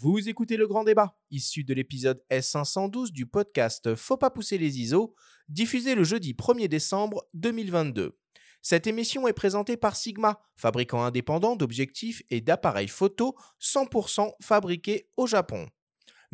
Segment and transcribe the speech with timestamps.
[0.00, 4.80] Vous écoutez le grand débat, issu de l'épisode S512 du podcast Faut pas pousser les
[4.80, 5.14] ISO,
[5.48, 8.18] diffusé le jeudi 1er décembre 2022.
[8.60, 15.28] Cette émission est présentée par Sigma, fabricant indépendant d'objectifs et d'appareils photo 100% fabriqués au
[15.28, 15.68] Japon.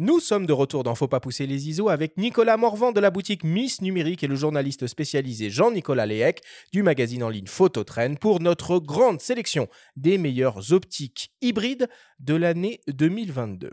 [0.02, 3.10] Nous sommes de retour dans Faut pas pousser les ISO avec Nicolas Morvan de la
[3.10, 6.40] boutique Miss Numérique et le journaliste spécialisé Jean-Nicolas Léhec
[6.72, 11.86] du magazine en ligne Phototrain pour notre grande sélection des meilleures optiques hybrides
[12.18, 13.72] de l'année 2022.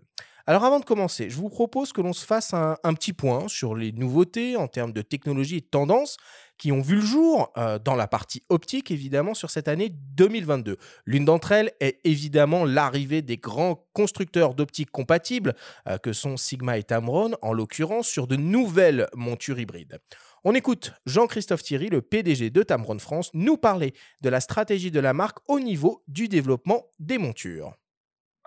[0.50, 3.75] Alors avant de commencer, je vous propose que l'on se fasse un, petit point sur
[3.75, 6.15] les nouveautés en termes de technologie et de tendance
[6.57, 10.78] qui ont vu le jour euh, dans la partie optique, évidemment, sur cette année 2022.
[11.05, 15.54] L'une d'entre elles est évidemment l'arrivée des grands constructeurs d'optique compatibles,
[15.89, 20.00] euh, que sont Sigma et Tamron, en l'occurrence, sur de nouvelles montures hybrides.
[20.46, 25.02] On écoute Jean-Christophe Thierry, le PDG de Tamron France, nous parler de la stratégie de
[25.02, 27.74] la marque au niveau du développement des montures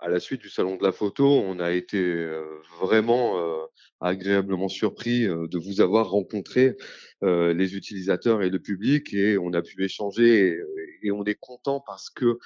[0.01, 2.43] à la suite du salon de la photo, on a été euh,
[2.79, 3.63] vraiment euh,
[3.99, 6.75] agréablement surpris euh, de vous avoir rencontré
[7.23, 10.57] les utilisateurs et le public et on a pu échanger
[11.03, 12.39] et, on est content parce que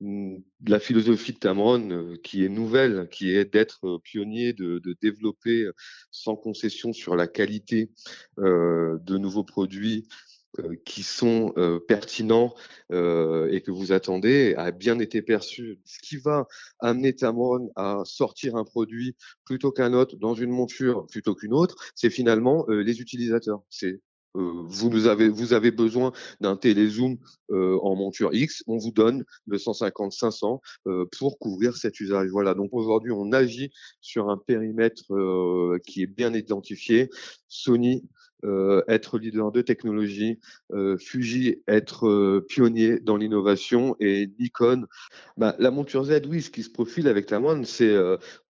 [0.00, 5.64] mm, la philosophie de Tamron, qui est nouvelle, qui est d'être pionnier, de, développer
[6.10, 7.92] sans concession sur la qualité
[8.36, 10.08] de nouveaux produits
[10.84, 12.54] qui sont euh, pertinents
[12.92, 15.80] euh, et que vous attendez a bien été perçu.
[15.84, 16.46] Ce qui va
[16.80, 21.76] amener Tamron à sortir un produit plutôt qu'un autre dans une monture plutôt qu'une autre,
[21.94, 23.62] c'est finalement les utilisateurs.
[23.70, 24.00] C'est
[24.36, 27.16] vous nous avez vous avez besoin d'un télézoom
[27.50, 32.28] euh, en monture X, on vous donne le 150 500 euh, pour couvrir cet usage.
[32.30, 32.54] Voilà.
[32.54, 37.08] Donc aujourd'hui, on agit sur un périmètre euh, qui est bien identifié.
[37.48, 38.04] Sony
[38.44, 40.38] euh, être leader de technologie,
[40.72, 44.86] euh, Fuji être euh, pionnier dans l'innovation et Nikon,
[45.36, 47.96] bah, la monture Z, oui, ce qui se profile avec la moine, c'est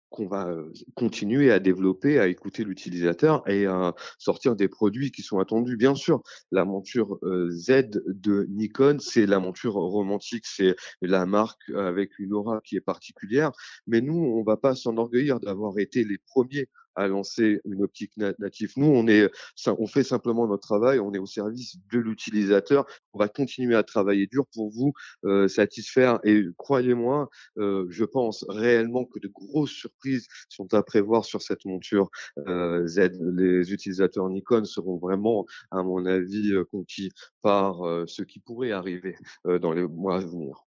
[0.10, 0.56] qu'on va
[0.96, 5.76] continuer à développer, à écouter l'utilisateur et à sortir des produits qui sont attendus.
[5.78, 12.18] Bien sûr, la monture Z de Nikon, c'est la monture romantique, c'est la marque avec
[12.18, 13.52] une aura qui est particulière,
[13.88, 18.74] mais nous, on va pas s'enorgueillir d'avoir été les premiers à lancer une optique native.
[18.78, 19.30] Nous, on est,
[19.68, 22.86] on fait simplement notre travail, on est au service de l'utilisateur.
[23.14, 24.94] On va continuer à travailler dur pour vous
[25.26, 26.20] euh, satisfaire.
[26.24, 31.66] Et croyez-moi, euh, je pense réellement que de grosses surprises sont à prévoir sur cette
[31.66, 32.10] monture
[32.48, 33.12] euh, Z.
[33.22, 37.78] Les utilisateurs Nikon seront vraiment, à mon avis, conquis par
[38.08, 40.66] ce qui pourrait arriver dans les mois à venir.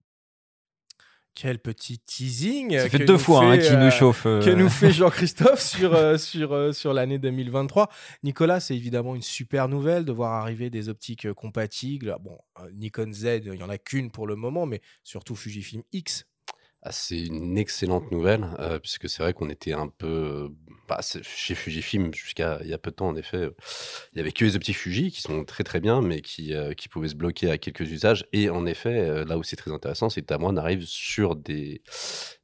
[1.40, 2.76] Quel petit teasing.
[2.76, 4.24] Ça fait deux fois hein, qui nous euh, chauffe.
[4.24, 7.88] Que nous fait Jean-Christophe sur, euh, sur, euh, sur l'année 2023.
[8.24, 12.16] Nicolas, c'est évidemment une super nouvelle de voir arriver des optiques compatibles.
[12.22, 12.36] Bon,
[12.74, 16.26] Nikon Z, il n'y en a qu'une pour le moment, mais surtout Fujifilm X
[16.90, 20.48] c'est une excellente nouvelle, euh, puisque c'est vrai qu'on était un peu
[20.88, 23.50] bah, chez Fujifilm jusqu'à il y a peu de temps, en effet.
[24.12, 26.74] Il y avait que les optiques Fuji qui sont très très bien, mais qui, euh,
[26.74, 28.26] qui pouvaient se bloquer à quelques usages.
[28.32, 31.82] Et en effet, euh, là où c'est très intéressant, c'est que Tamron arrive sur des,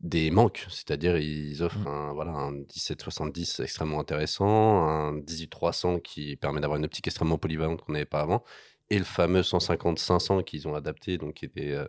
[0.00, 1.86] des manques, c'est-à-dire ils offrent mmh.
[1.88, 7.82] un, voilà, un 1770 extrêmement intéressant, un 18300 qui permet d'avoir une optique extrêmement polyvalente
[7.82, 8.44] qu'on n'avait pas avant
[8.90, 11.86] et le fameux 150-500 qu'ils ont adapté, donc qui était euh,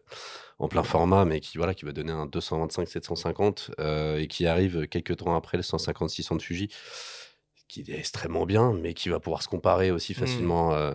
[0.59, 4.87] en plein format, mais qui, voilà, qui va donner un 225-750 euh, et qui arrive
[4.87, 6.69] quelques temps après le 150-600 de Fuji,
[7.67, 10.15] qui est extrêmement bien, mais qui va pouvoir se comparer aussi mmh.
[10.15, 10.93] facilement euh,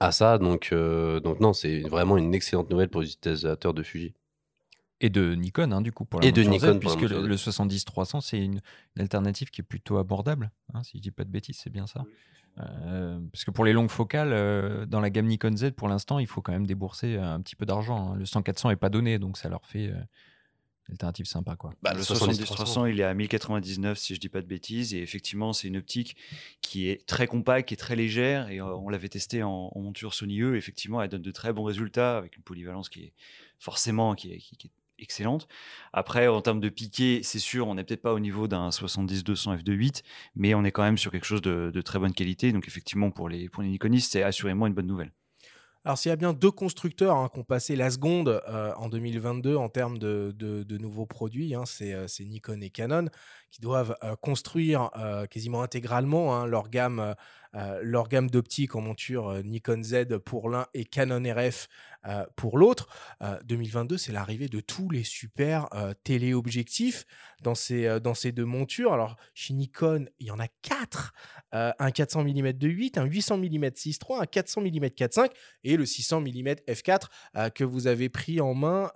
[0.00, 0.38] à ça.
[0.38, 4.14] Donc, donc non, c'est vraiment une excellente nouvelle pour les utilisateurs de Fuji.
[5.00, 8.38] Et de Nikon, hein, du coup, pour la Et de Nikon, puisque le, 70-300, c'est
[8.38, 8.60] une,
[8.98, 12.04] alternative qui est plutôt abordable, hein, si je dis pas de bêtises, c'est bien ça?
[12.60, 16.18] Euh, parce que pour les longues focales, euh, dans la gamme Nikon Z, pour l'instant,
[16.18, 18.12] il faut quand même débourser un petit peu d'argent.
[18.12, 18.16] Hein.
[18.16, 19.94] Le 100-400 est pas donné, donc ça leur fait euh,
[20.88, 21.56] une alternative sympa.
[21.56, 21.72] Quoi.
[21.82, 24.94] Bah, le 70-300, il est à 1099, si je dis pas de bêtises.
[24.94, 26.16] Et effectivement, c'est une optique
[26.60, 28.48] qui est très compacte, qui est très légère.
[28.50, 30.56] Et on l'avait testé en, monture Sony E.
[30.56, 33.12] Effectivement, elle donne de très bons résultats avec une polyvalence qui est
[33.58, 35.48] forcément qui est, qui est excellente.
[35.92, 39.62] Après, en termes de piqué, c'est sûr, on n'est peut-être pas au niveau d'un 70-200
[39.62, 40.02] f2.8,
[40.36, 42.52] mais on est quand même sur quelque chose de, très bonne qualité.
[42.52, 45.12] Donc, effectivement, pour les, pour les Nikonistes, c'est assurément une bonne nouvelle.
[45.84, 48.88] Alors, s'il y a bien deux constructeurs hein, qui ont passé la seconde euh, en
[48.88, 53.06] 2022 en termes de, nouveaux produits, hein, euh, c'est Nikon et Canon
[53.50, 54.90] qui doivent euh, construire
[55.30, 57.14] quasiment intégralement hein, leur gamme
[57.54, 61.68] leur gamme d'optique en monture euh, Nikon Z pour l'un et Canon RF
[62.06, 62.88] euh, pour l'autre.
[63.44, 65.68] 2022, c'est l'arrivée de tous les super
[66.04, 67.04] téléobjectifs
[67.42, 68.92] dans ces, dans ces deux montures.
[68.92, 71.12] Alors, chez Nikon, il y en a quatre.
[71.52, 75.30] un 400 mm de 8, un 800 mm 6.3, un 400 mm 4.5
[75.64, 78.90] et le 600 mm f4 que vous avez pris en main,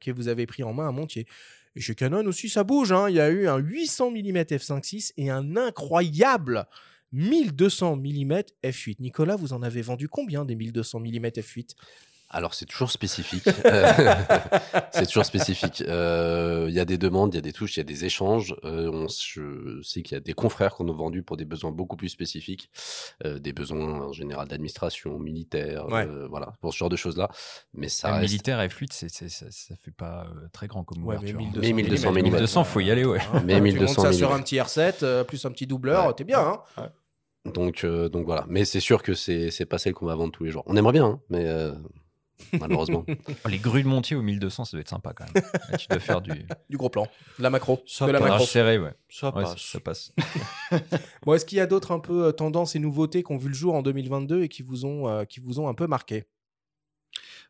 [0.00, 1.26] que vous avez pris en main à Montier.
[1.74, 2.92] Et chez Canon aussi, ça bouge.
[2.92, 3.10] hein.
[3.10, 6.66] Il y a eu un 800 mm f5.6 et un incroyable
[7.12, 8.96] 1200 mm f8.
[9.00, 11.74] Nicolas, vous en avez vendu combien des 1200 mm f8
[12.36, 13.44] Alors, c'est toujours spécifique.
[13.64, 13.86] Euh,
[14.92, 15.82] c'est toujours spécifique.
[15.88, 18.04] Euh, Il y a des demandes, il y a des touches, il y a des
[18.04, 18.54] échanges.
[18.64, 21.70] Euh, on, je sais qu'il y a des confrères qu'on a vendus pour des besoins
[21.72, 22.70] beaucoup plus spécifiques,
[23.24, 26.06] euh, des besoins en général d'administration, militaire, Ouais.
[26.06, 27.28] euh, voilà, pour ce genre de choses-là.
[27.74, 28.30] Mais ça reste.
[28.30, 31.38] militaire F8, c'est, c'est- ça, ça fait pas euh, très grand comme Ouais, mais ouverture.
[31.40, 33.20] 1200 Mais 1200 mm, 1200, faut y aller, ouais.
[33.44, 36.12] Mais tu 1200 montes ça sur un petit R7, euh, plus un petit doubleur, Ouais.
[36.14, 36.60] t'es bien.
[36.76, 36.90] Hein
[37.46, 38.44] Donc, euh, donc voilà.
[38.48, 40.62] Mais c'est sûr que c'est c'est pas celle qu'on va vendre tous les jours.
[40.66, 41.72] On aimerait bien, hein, mais euh,
[42.58, 43.04] malheureusement.
[43.08, 45.42] Oh, les grues de Montier au 1200, ça doit être sympa quand même.
[45.70, 46.32] Là, tu dois faire du,
[46.70, 47.06] du gros plan,
[47.38, 47.82] de la macro.
[47.86, 48.28] Ça de la passe.
[48.28, 48.38] macro.
[48.38, 48.94] cadrage serré, ouais.
[49.08, 49.50] Ça Ouais, passe.
[49.58, 50.12] ça, ça passe.
[51.24, 53.48] Bon, Est-ce qu'il y a d'autres un peu euh, tendances et nouveautés qui ont vu
[53.48, 56.24] le jour en 2022 et qui vous ont, euh, qui vous ont un peu marqué?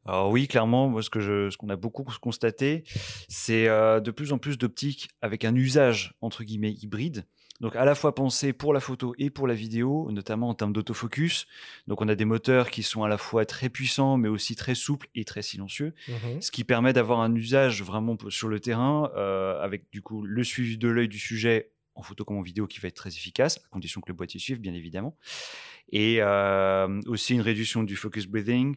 [0.04, 2.84] Alors oui, clairement, moi, ce que je, ce qu'on a beaucoup constaté,
[3.28, 7.24] c'est euh, de plus en plus d'optiques avec un usage entre guillemets hybride.
[7.60, 10.72] Donc à la fois pensé pour la photo et pour la vidéo, notamment en termes
[10.72, 11.46] d'autofocus.
[11.86, 14.74] Donc on a des moteurs qui sont à la fois très puissants, mais aussi très
[14.74, 15.94] souples et très silencieux,
[16.40, 20.44] ce qui permet d'avoir un usage vraiment sur le terrain, euh, avec du coup le
[20.44, 23.58] suivi de l'œil du sujet en photo comme en vidéo qui va être très efficace,
[23.64, 25.16] à condition que le boîtier suive, bien évidemment.
[25.92, 28.76] Et euh, aussi une réduction du focus breathing,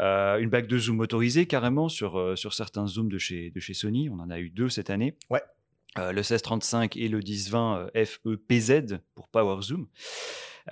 [0.00, 3.72] euh, une bague de zoom motorisée carrément sur, sur certains zooms de chez, de chez
[3.72, 4.10] Sony.
[4.10, 5.14] On en a eu deux cette année.
[5.30, 5.42] Ouais.
[5.98, 9.88] Euh, le 1635 et le 1020 euh, FEPZ pour Power Zoom.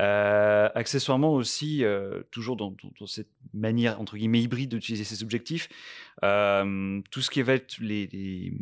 [0.01, 5.23] Euh, accessoirement aussi, euh, toujours dans, dans- dans cette manière entre guillemets hybride d'utiliser ces
[5.23, 5.69] objectifs,
[6.25, 8.53] euh, tout ce qui va être les, les,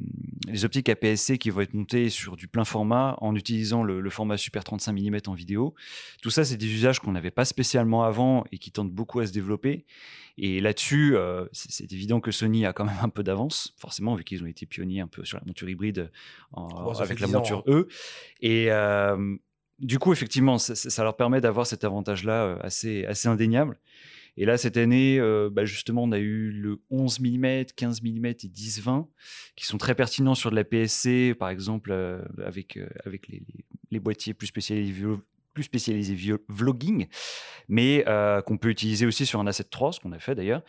[0.47, 4.11] les optiques APS-C qui vont être montées sur du plein format en utilisant le, le
[4.11, 5.75] format Super 35 mm en vidéo.
[6.23, 9.27] Tout ça, c'est des usages qu'on n'avait pas spécialement avant et qui tentent beaucoup à
[9.27, 9.85] se développer.
[10.39, 11.17] Et là-dessus,
[11.53, 14.47] c'est c'est évident que Sony a quand même un peu d'avance, forcément, vu qu'ils ont
[14.47, 16.11] été pionniers un peu sur la monture hybride
[16.53, 17.73] en- Oh, avec la 10 ans, monture hein.
[17.73, 17.89] E.
[18.43, 18.71] Et
[19.79, 23.79] du coup, effectivement, ça, leur permet d'avoir cet avantage-là euh, assez, assez indéniable.
[24.39, 28.27] Et là, cette année, euh, bah, justement, on a eu le 11 mm, 15 mm
[28.27, 29.07] et 10-20
[29.55, 34.35] qui sont très pertinents sur de la PSC, par exemple, euh, avec, avec les, boîtiers
[34.35, 34.93] plus spécialisés,
[35.57, 37.07] plus spécialisés vio- vlogging,
[37.69, 40.61] mais euh, qu'on peut utiliser aussi sur un A7 III, ce qu'on a fait d'ailleurs,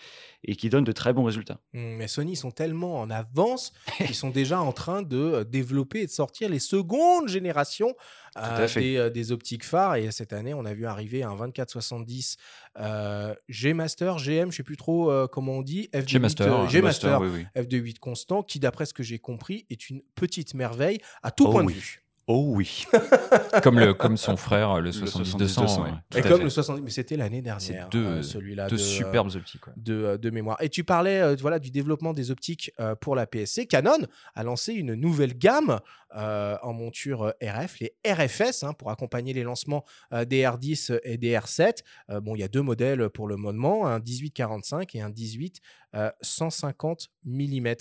[0.46, 1.60] et qui donne de très bons résultats.
[1.74, 6.00] Mm, Mais Sony sont tellement en avance qu'ils sont déjà en train de euh, développer
[6.04, 7.94] et de sortir les secondes générations
[8.38, 9.96] euh, des, euh, des optiques phares.
[9.98, 12.38] Et cette année, on a vu arriver un 2470
[12.80, 17.20] euh, G Master, GM, je sais plus trop comment on dit, F2.8, G-Master, hein, G-Master,
[17.22, 17.62] oui, oui.
[17.62, 21.52] F2.8 constant, qui d'après ce que j'ai compris est une petite merveille à tout Oh
[21.52, 21.74] point oui.
[21.74, 22.04] de vue.
[22.30, 22.86] Oh oui.
[23.64, 25.48] comme, le, comme son frère, le Le 70-200.
[25.48, 25.84] 70-200, ouais.
[25.84, 25.90] ouais.
[26.16, 26.44] Et Tout à comme fait.
[26.44, 29.66] le 70, mais c'était l'année dernière, deux, euh, celui-là deux de, euh, superbes optiques.
[29.68, 29.74] ouais.
[29.78, 30.58] de, euh, de mémoire.
[30.62, 33.66] Et tu parlais euh, voilà, du développement des optiques euh, pour la PSC.
[33.68, 33.98] Canon
[34.36, 35.80] a lancé une nouvelle gamme
[36.16, 39.84] euh, en monture euh, RF, les RFS, hein, pour accompagner les lancements
[40.14, 41.84] euh, des R10 et des R7.
[42.10, 45.62] Euh, bon, il y a deux modèles pour le moment, un 18-45 et un 18
[45.96, 47.74] euh, 150 mm.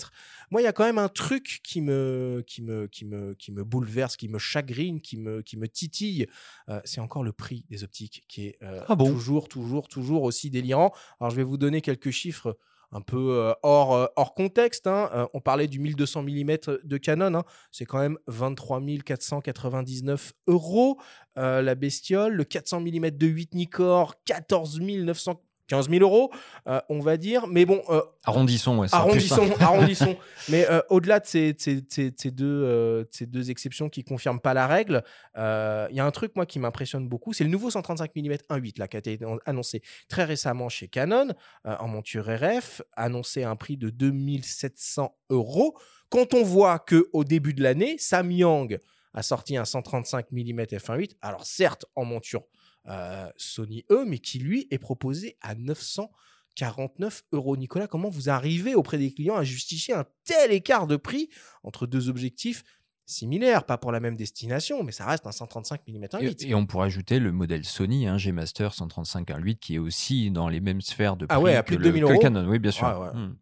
[0.49, 3.51] Moi, il y a quand même un truc qui me, qui me, qui me, qui
[3.51, 6.25] me bouleverse, qui me chagrine, qui me, qui me titille.
[6.69, 9.11] Euh, c'est encore le prix des optiques qui est euh, Ah bon?
[9.11, 10.93] toujours, toujours, toujours aussi délirant.
[11.19, 12.57] Alors, je vais vous donner quelques chiffres
[12.91, 14.87] un peu euh, hors, euh, hors contexte.
[14.87, 15.09] hein.
[15.13, 17.33] Euh, on parlait du 1200 mm de Canon.
[17.35, 17.43] hein.
[17.71, 20.97] C'est quand même 23 499 euros
[21.35, 22.33] la bestiole.
[22.33, 26.31] Le 400 mm de 8 Nikkor, 14 900 15 000 euros,
[26.67, 27.47] euh, on va dire.
[27.47, 28.87] Mais bon, euh, Arrondissons, ouais.
[28.91, 30.15] arrondissons, arrondissons.
[30.49, 34.53] Mais euh, au-delà de ces, ces- ces- ces deux, ces deux exceptions qui confirment pas
[34.53, 35.03] la règle,
[35.37, 38.33] euh, il y a un truc moi qui m'impressionne beaucoup, c'est le nouveau 135 mm
[38.49, 41.27] 1.8 là qui a été annoncé très récemment chez Canon
[41.65, 45.77] en monture RF, annoncé à un prix de 2700 euros.
[46.09, 48.77] Quand on voit que au début de l'année, Samyang
[49.13, 52.43] a sorti un 135 mm f1.8, alors certes en monture
[52.87, 57.57] euh, Sony E, mais qui lui est proposé à 949 euros.
[57.57, 61.29] Nicolas, comment vous arrivez auprès des clients à justifier un tel écart de prix
[61.63, 62.63] entre deux objectifs
[63.05, 66.55] similaires, pas pour la même destination, mais ça reste un 135 mm 1.8 Et, et
[66.55, 70.59] on pourrait ajouter le modèle Sony, hein, G-Master 135 1.8, qui est aussi dans les
[70.59, 72.21] mêmes sphères de prix Ah ouais, à que, plus de le, 2000 que le euros?
[72.21, 72.49] Canon.
[72.49, 72.85] Oui, bien sûr.
[72.85, 73.13] Ouais, ouais.
[73.13, 73.35] Hmm.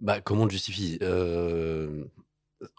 [0.00, 0.98] Bah, comment on le justifie?
[1.02, 2.04] Euh,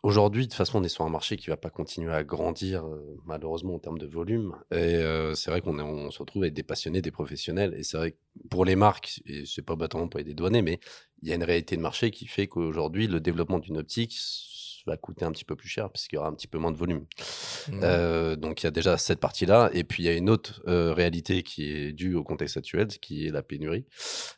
[0.03, 2.85] Aujourd'hui, de toute façon, on est sur un marché qui va pas continuer à grandir,
[2.85, 4.55] euh, malheureusement, en termes de volume.
[4.71, 7.73] Et euh, c'est vrai qu'on se retrouve avec des passionnés, des professionnels.
[7.75, 8.17] Et c'est vrai que
[8.49, 10.79] pour les marques, et c'est pas bâtiment pour les dédouaner, mais
[11.23, 14.15] il y a une réalité de marché qui fait qu'aujourd'hui, le développement d'une optique,
[14.85, 16.77] va coûter un petit peu plus cher puisqu'il y aura un petit peu moins de
[16.77, 17.05] volume.
[17.67, 17.79] Mmh.
[17.83, 19.69] Euh, donc il y a déjà cette partie-là.
[19.73, 22.87] Et puis il y a une autre euh, réalité qui est due au contexte actuel,
[22.87, 23.85] qui est la pénurie.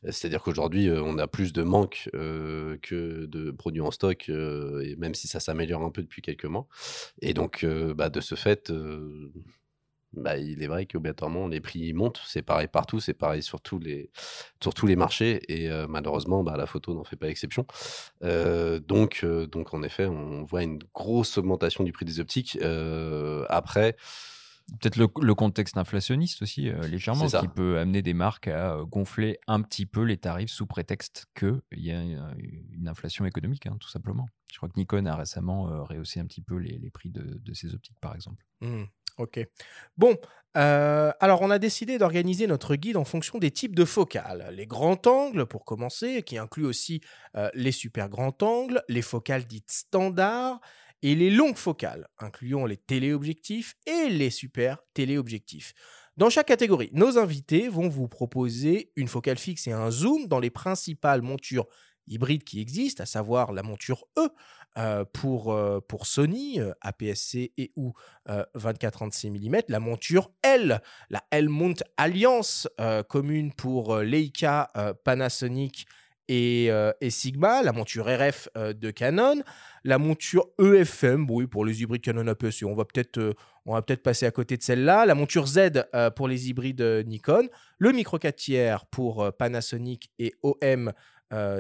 [0.04, 4.96] C'est-à-dire qu'aujourd'hui, euh, on a plus de manque euh, que de produits en stock, et
[4.98, 6.68] même si ça s'améliore un peu depuis quelques mois.
[7.22, 8.72] Et donc, bah, de ce fait,
[10.14, 12.22] bah, il est vrai qu'obligatoirement, les prix montent.
[12.26, 14.10] C'est pareil partout, c'est pareil sur tous les,
[14.62, 15.42] sur tous les marchés.
[15.48, 17.66] Et malheureusement, bah, la photo n'en fait pas exception.
[18.22, 22.58] Donc, donc, en effet, on voit une grosse augmentation du prix des optiques.
[23.50, 23.96] Après,
[24.80, 28.86] Peut-être le, le contexte inflationniste aussi, euh, légèrement, qui peut amener des marques à euh,
[28.86, 33.78] gonfler un petit peu les tarifs sous prétexte qu'il y a une inflation économique, hein,
[33.80, 34.26] tout simplement.
[34.52, 37.40] Je crois que Nikon a récemment euh, rehaussé un petit peu les, les prix de,
[37.42, 38.46] de ses optiques, par exemple.
[38.62, 38.84] Hmm,
[39.18, 39.46] ok.
[39.98, 40.16] Bon,
[40.56, 44.50] euh, alors on a décidé d'organiser notre guide en fonction des types de focales.
[44.54, 47.02] Les grands angles, pour commencer, qui inclut aussi
[47.36, 50.62] euh, les super grands angles, les focales dites standards,
[51.04, 55.74] et les longues focales, incluant les téléobjectifs et les super téléobjectifs.
[56.16, 60.40] Dans chaque catégorie, nos invités vont vous proposer une focale fixe et un zoom dans
[60.40, 61.68] les principales montures
[62.08, 64.30] hybrides qui existent, à savoir la monture E
[64.78, 67.94] euh, pour, euh, pour Sony, euh, APS-C et ou
[68.28, 75.86] 24-36 mm, la monture L, la L-Mount Alliance euh, commune pour euh, Leica, euh, Panasonic
[76.28, 79.42] et, euh, et Sigma, la monture RF euh, de Canon,
[79.84, 83.34] la monture EFM, oui, pour les hybrides Canon APS-C, on va peut-être euh,
[83.66, 85.86] on va peut-être passer à côté de celle-là, la monture Z
[86.18, 90.92] pour les hybrides Nikon, le micro 4 tiers pour Panasonic et OM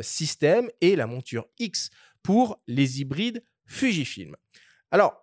[0.02, 1.92] System et la monture X
[2.22, 4.36] pour les hybrides Fujifilm.
[4.92, 5.23] Alors,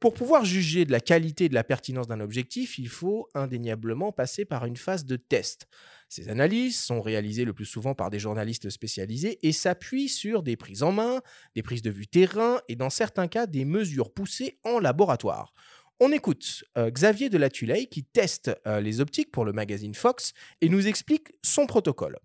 [0.00, 4.12] pour pouvoir juger de la qualité et de la pertinence d'un objectif, il faut indéniablement
[4.12, 5.68] passer par une phase de test.
[6.08, 10.56] Ces analyses sont réalisées le plus souvent par des journalistes spécialisés et s'appuient sur des
[10.56, 11.20] prises en main,
[11.54, 15.52] des prises de vue terrain et dans certains cas des mesures poussées en laboratoire.
[16.00, 19.94] On écoute euh, Xavier de la Tuley qui teste euh, les optiques pour le magazine
[19.94, 22.18] Fox et nous explique son protocole.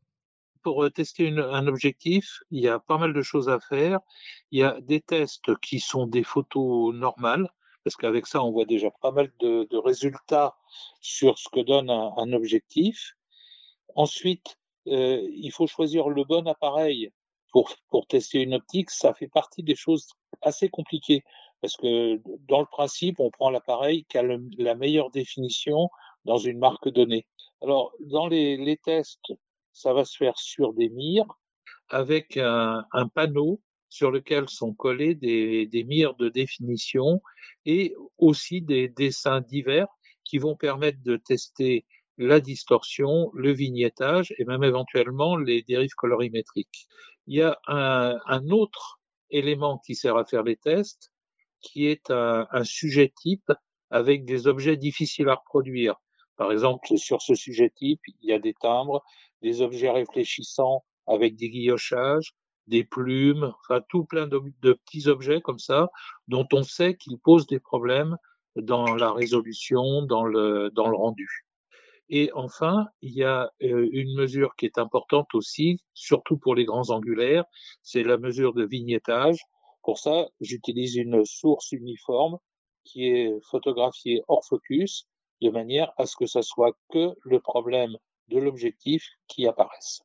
[0.63, 3.99] pour euh, tester un objectif, il y a pas mal de choses à faire.
[4.51, 7.49] Il y a des tests qui sont des photos normales,
[7.85, 10.57] parce qu'avec ça, on voit déjà pas mal de, de résultats
[11.01, 13.13] sur ce que donne un, un objectif.
[13.95, 17.11] Ensuite, euh, il faut choisir le bon appareil
[17.51, 18.89] pour, pour tester une optique.
[18.89, 20.07] Ça fait partie des choses
[20.41, 21.23] assez compliquées,
[21.61, 25.89] parce que dans le principe, on prend l'appareil qui a le- la meilleure définition
[26.25, 27.27] dans une marque donnée.
[27.61, 29.31] Alors, dans les, les tests,
[29.73, 31.27] ça va se faire sur des mires
[31.89, 33.61] avec un, un panneau
[33.95, 37.21] sur lequel sont collés des, des mires de définition
[37.65, 39.87] et aussi des dessins divers
[40.25, 41.85] qui vont permettre de tester
[42.17, 46.87] la distorsion, le vignettage et même éventuellement les dérives colorimétriques.
[47.27, 48.99] Il y a un, un autre
[49.29, 51.13] élément qui sert à faire les tests
[51.61, 53.49] qui est un, un sujet type
[53.91, 55.95] avec des objets difficiles à reproduire.
[56.35, 59.03] Par exemple, sur ce sujet type, il y a des timbres,
[59.41, 62.35] des objets réfléchissants avec des guillochages,
[62.67, 64.39] des plumes, enfin tout plein de,
[64.73, 65.89] petits objets comme ça,
[66.27, 68.17] dont on sait qu'ils posent des problèmes
[68.55, 71.45] dans la résolution, dans le, dans le rendu.
[72.09, 76.65] Et enfin, il y a euh, une mesure qui est importante aussi, surtout pour les
[76.65, 77.45] grands angulaires,
[77.81, 79.39] c'est la mesure de vignettage.
[79.81, 82.37] Pour ça, j'utilise une source uniforme
[82.83, 85.07] qui est photographiée hors focus,
[85.41, 87.97] de manière à ce que ce soit que le problème
[88.29, 90.01] de l'objectif qui apparaisse.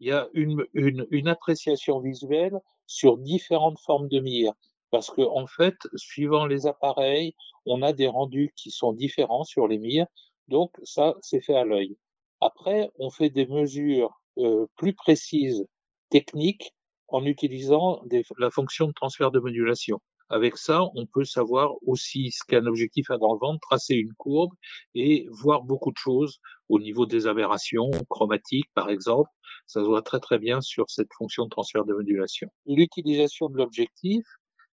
[0.00, 4.52] Il y a une, une, une appréciation visuelle sur différentes formes de mire,
[4.90, 7.34] parce que en fait, suivant les appareils,
[7.66, 10.06] on a des rendus qui sont différents sur les mires,
[10.48, 11.96] donc ça, c'est fait à l'œil.
[12.40, 15.66] Après, on fait des mesures euh, plus précises,
[16.10, 16.72] techniques,
[17.08, 20.00] en utilisant des, la fonction de transfert de modulation.
[20.30, 24.12] Avec ça, on peut savoir aussi ce qu'un objectif a dans le ventre, tracer une
[24.12, 24.52] courbe
[24.94, 26.38] et voir beaucoup de choses
[26.68, 29.30] au niveau des aberrations chromatiques, par exemple.
[29.68, 32.48] Ça se voit très très bien sur cette fonction de transfert de modulation.
[32.66, 34.24] L'utilisation de l'objectif,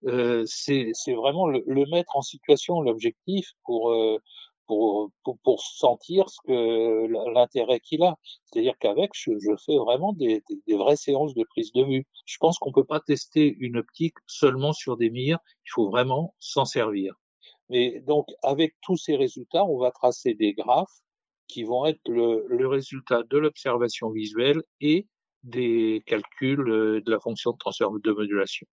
[0.06, 4.18] euh, c'est vraiment le, le, mettre en situation, l'objectif, pour, euh,
[4.66, 8.16] pour, pour, pour, sentir ce que l'intérêt qu'il a.
[8.44, 12.04] C'est-à-dire qu'avec, je, je, fais vraiment des, des, des, vraies séances de prise de vue.
[12.26, 15.38] Je pense qu'on peut pas tester une optique seulement sur des mires.
[15.66, 17.14] Il faut vraiment s'en servir.
[17.68, 20.99] Mais donc, avec tous ces résultats, on va tracer des graphes
[21.52, 25.07] qui vont être le, le résultat de l'observation visuelle et
[25.42, 28.66] des calculs euh, de la fonction de transfert de modulation.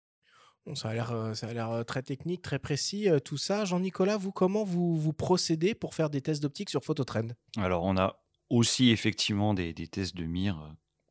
[0.66, 3.66] Bon, ça a l'air, ça a l'air très technique, très précis, euh, tout ça.
[3.66, 7.30] Jean-Nicolas, vous, comment vous, vous procédez pour faire des tests d'optique sur Phototrend?
[7.58, 10.58] Alors, on a aussi effectivement des, des tests de mire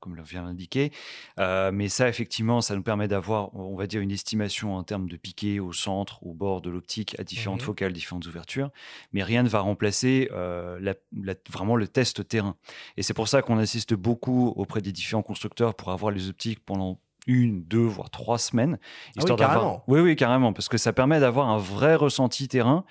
[0.04, 0.92] comme le vient l'indiquer.
[1.40, 5.08] Euh, mais ça, effectivement, ça nous permet d'avoir, on va dire, une estimation en termes
[5.08, 7.66] de piqué au centre, au bord de l'optique, à différentes Mhm.
[7.66, 8.70] focales, différentes ouvertures.
[9.14, 12.56] Mais rien ne va remplacer euh, la- la- vraiment le test terrain.
[12.99, 16.61] Et c'est pour ça qu'on insiste beaucoup auprès des différents constructeurs pour avoir les optiques
[16.64, 18.78] pendant une, deux, voire trois semaines.
[18.81, 19.85] Ah oui, histoire d'avoir- carrément.
[19.88, 22.85] Oui, oui, carrément, parce que ça permet d'avoir un vrai ressenti terrain.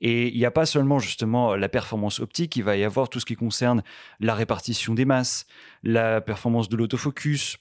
[0.00, 3.20] Et il n'y a pas seulement justement la performance optique, il va y avoir tout
[3.20, 3.82] ce qui concerne
[4.20, 5.46] la répartition des masses,
[5.82, 7.58] la performance de l'autofocus.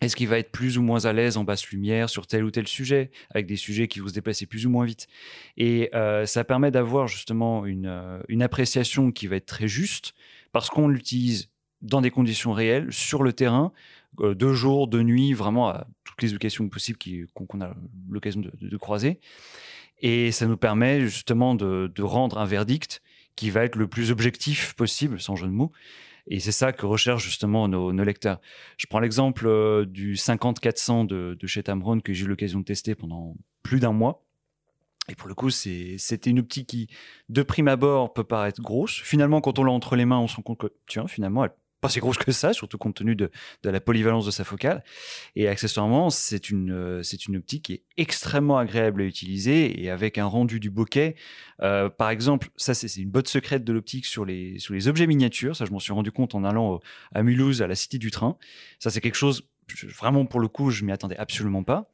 [0.00, 2.52] Est-ce qu'il va être plus ou moins à l'aise en basse lumière sur tel ou
[2.52, 5.08] tel sujet, avec des sujets qui vont se déplacer plus ou moins vite
[5.56, 10.14] Et euh, ça permet d'avoir justement une, euh, une appréciation qui va être très juste,
[10.52, 11.50] parce qu'on l'utilise
[11.82, 13.72] dans des conditions réelles, sur le terrain,
[14.20, 16.98] euh, de jour, de nuit, vraiment à toutes les occasions possibles
[17.34, 17.74] qu'on a
[18.10, 19.20] l'occasion de, croiser.
[20.00, 23.02] Et ça nous permet justement de, rendre un verdict
[23.36, 25.72] qui va être le plus objectif possible, sans jeu de mots.
[26.30, 28.40] Et c'est ça que recherchent justement nos, lecteurs.
[28.76, 32.64] Je prends l'exemple euh, du 50-400 de, de chez Tamron que j'ai eu l'occasion de
[32.64, 34.24] tester pendant plus d'un mois.
[35.08, 36.88] Et pour le coup, c'était une optique qui,
[37.30, 39.00] de prime abord, peut paraître grosse.
[39.02, 41.52] Finalement, quand on l'a entre les mains, on se rend compte que, tiens, finalement, elle
[41.80, 43.30] pas si grosse que ça, surtout compte tenu de,
[43.62, 44.82] de la polyvalence de sa focale.
[45.36, 49.90] Et accessoirement, c'est une, euh, c'est une optique qui est extrêmement agréable à utiliser et
[49.90, 51.14] avec un rendu du bokeh.
[51.62, 55.06] Euh, par exemple, ça, c'est une botte secrète de l'optique sur les, sur les objets
[55.06, 55.56] miniatures.
[55.56, 56.80] Ça, je m'en suis rendu compte en allant au-
[57.14, 58.36] à Mulhouse, à la Cité du Train.
[58.78, 59.48] Ça, c'est quelque chose,
[59.98, 61.90] vraiment, pour le coup, je m'y attendais absolument pas.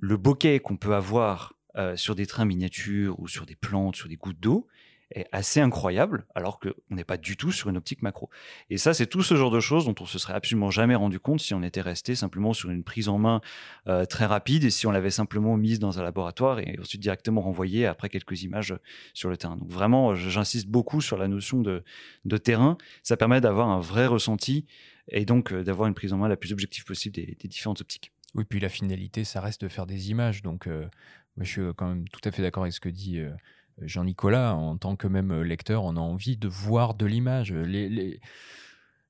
[0.00, 4.08] Le bokeh qu'on peut avoir euh, sur des trains miniatures ou sur des plantes, sur
[4.08, 4.66] des gouttes d'eau,
[5.14, 8.30] est assez incroyable, alors qu'on n'est pas du tout sur une optique macro.
[8.70, 11.20] Et ça, c'est tout ce genre de choses dont on se serait absolument jamais rendu
[11.20, 13.40] compte si on était resté simplement sur une prise en main
[13.88, 17.40] euh, très rapide et si on l'avait simplement mise dans un laboratoire et ensuite directement
[17.40, 18.74] renvoyée après quelques images
[19.14, 19.56] sur le terrain.
[19.56, 21.82] Donc vraiment, je- j'insiste beaucoup sur la notion de,
[22.38, 22.78] terrain.
[23.02, 24.66] Ça permet d'avoir un vrai ressenti
[25.08, 28.12] et donc euh, d'avoir une prise en main la plus objective possible des, différentes optiques.
[28.34, 30.42] Oui, puis la finalité, ça reste de faire des images.
[30.42, 30.86] Donc, euh,
[31.38, 33.30] je suis quand même tout à fait d'accord avec ce que dit euh,
[33.86, 34.54] Jean-Nicolas.
[34.54, 37.52] En tant que même euh, lecteur, on a envie de voir de l'image.
[37.52, 38.20] Les, les,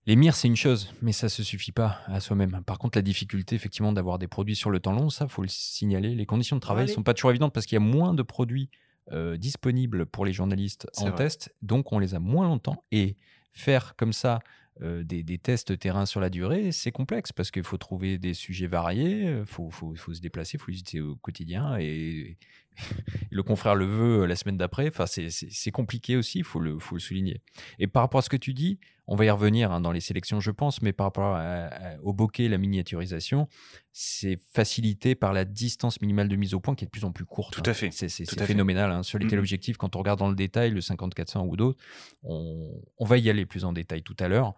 [0.07, 2.62] les mires, c'est une chose, mais ça se suffit pas à soi-même.
[2.67, 5.49] Par contre, la difficulté, effectivement, d'avoir des produits sur le temps long, ça, faut le
[5.49, 6.14] signaler.
[6.14, 6.93] Les conditions de travail Allez.
[6.93, 8.69] sont pas toujours évidentes parce qu'il y a moins de produits
[9.12, 11.17] euh, disponibles pour les journalistes en vrai.
[11.17, 12.85] test, donc on les a moins longtemps.
[12.91, 13.17] Et
[13.52, 14.41] faire comme ça
[14.80, 18.32] euh, des, des tests terrain sur la durée, c'est complexe parce qu'il faut trouver des
[18.34, 22.38] sujets variés, il faut, faut- faut se déplacer, il faut les utiliser au quotidien et,
[23.30, 24.88] le confrère le veut la semaine d'après.
[24.88, 27.43] Enfin, c'est compliqué aussi, il faut le, faut le souligner.
[27.78, 28.78] Et par rapport à ce que tu dis,
[29.13, 31.99] on va y revenir hein, dans les sélections, je pense, mais par rapport à- à-
[32.03, 33.47] au bokeh, la miniaturisation,
[33.93, 37.13] c'est facilité par la distance minimale de mise au point qui est de plus en
[37.13, 37.53] plus courte.
[37.53, 37.71] Tout hein.
[37.71, 38.55] à fait, C'est c'est- tout c'est à fait.
[38.55, 38.91] phénoménal.
[38.91, 39.03] hein.
[39.03, 39.31] Sur les Mhm.
[39.31, 41.79] téléobjectifs, quand on regarde dans le détail, le 50-400 ou d'autres,
[42.23, 44.55] on, on va y aller plus en détail tout à l'heure.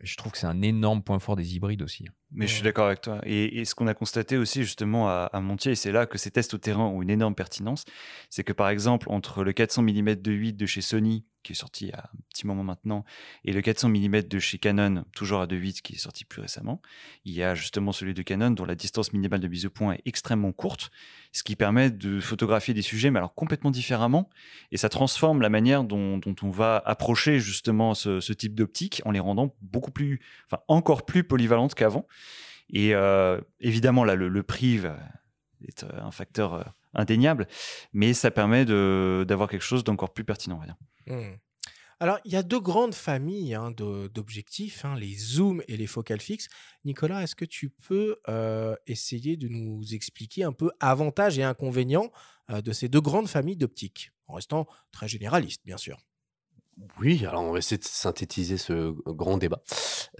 [0.00, 2.06] Je trouve que c'est un énorme point fort des hybrides aussi.
[2.32, 3.20] Mais je suis d'accord avec toi.
[3.24, 6.18] Et, et ce qu'on a constaté aussi justement à, à Montier, et c'est là que
[6.18, 7.84] ces tests au terrain ont une énorme pertinence,
[8.30, 11.56] c'est que par exemple entre le 400 mm de 8 de chez Sony, qui est
[11.56, 13.04] sorti il y a un petit moment maintenant,
[13.44, 16.82] et le 400 mm de chez Canon, toujours à 2.8, qui est sorti plus récemment,
[17.24, 19.94] il y a justement celui de Canon dont la distance minimale de mise au point
[19.94, 20.90] est extrêmement courte,
[21.30, 24.28] ce qui permet de photographier des sujets, mais alors complètement différemment,
[24.72, 29.00] et ça transforme la manière dont, dont on va approcher justement ce, ce type d'optique
[29.04, 32.08] en les rendant beaucoup plus, enfin encore plus polyvalentes qu'avant.
[32.70, 34.76] Et euh, évidemment, là, le, le prix
[35.66, 36.62] est euh, un facteur euh,
[36.94, 37.46] indéniable,
[37.92, 40.60] mais ça permet d'avoir quelque chose d'encore plus pertinent.
[41.06, 41.36] Hmm.
[41.98, 46.20] Alors, il y a deux grandes familles hein, d'objectifs, hein, les zooms et les focales
[46.20, 46.48] fixes.
[46.84, 48.18] Nicolas, est-ce que tu peux
[48.86, 52.10] essayer de nous expliquer un peu avantages et inconvénients
[52.50, 55.96] de ces deux grandes familles d'optiques, en restant très généraliste, bien sûr?
[56.98, 59.62] Oui, alors on va essayer de synthétiser ce grand débat.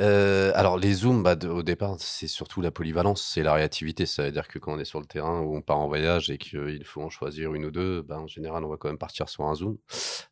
[0.01, 4.07] Euh, alors les zooms, bah, au départ, c'est surtout la polyvalence, c'est la réactivité.
[4.07, 6.31] Ça veut dire que quand on est sur le terrain ou on part en voyage
[6.31, 8.97] et qu'il faut en choisir une ou deux, bah, en général, on va quand même
[8.97, 9.77] partir sur un zoom.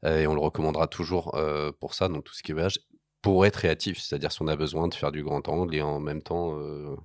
[0.06, 2.80] Euh, et on le recommandera toujours euh, pour ça, donc tout ce qui est voyage,
[3.20, 4.00] pour être réactif.
[4.00, 6.58] C'est-à-dire si on a besoin de faire du grand angle et en même temps,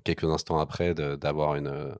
[0.06, 1.94] quelques instants après, d'avoir une...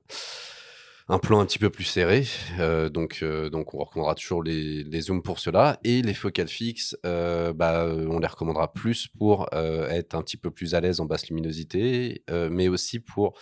[1.10, 2.24] un plan un petit peu plus serré.
[2.60, 5.78] Euh, donc, euh, donc, on recommandera toujours les, les zooms pour cela.
[5.82, 10.50] Et les focales fixes, euh, bah, on les recommandera plus pour être un petit peu
[10.50, 13.34] plus à l'aise en basse luminosité, mais aussi pour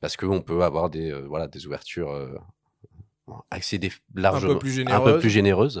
[0.00, 2.10] parce qu'on peut avoir des, voilà, des ouvertures.
[3.50, 5.80] Accéder largement plus un peu plus généreuses.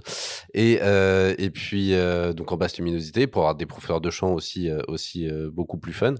[0.54, 4.32] et euh, et puis euh, donc en basse luminosité pour avoir des profondeurs de champ
[4.32, 6.14] aussi aussi euh, beaucoup plus fun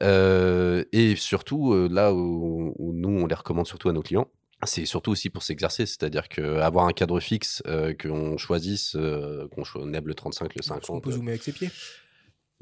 [0.00, 4.26] et surtout là où, où nous on les recommande surtout à nos clients
[4.64, 9.64] c'est surtout aussi pour s'exercer, c'est-à-dire qu'avoir un cadre fixe, euh, qu'on choisisse, euh, qu'on
[9.64, 11.04] cho- on le 35, le Parce qu'on 50.
[11.04, 11.70] peut zoomer avec ses pieds.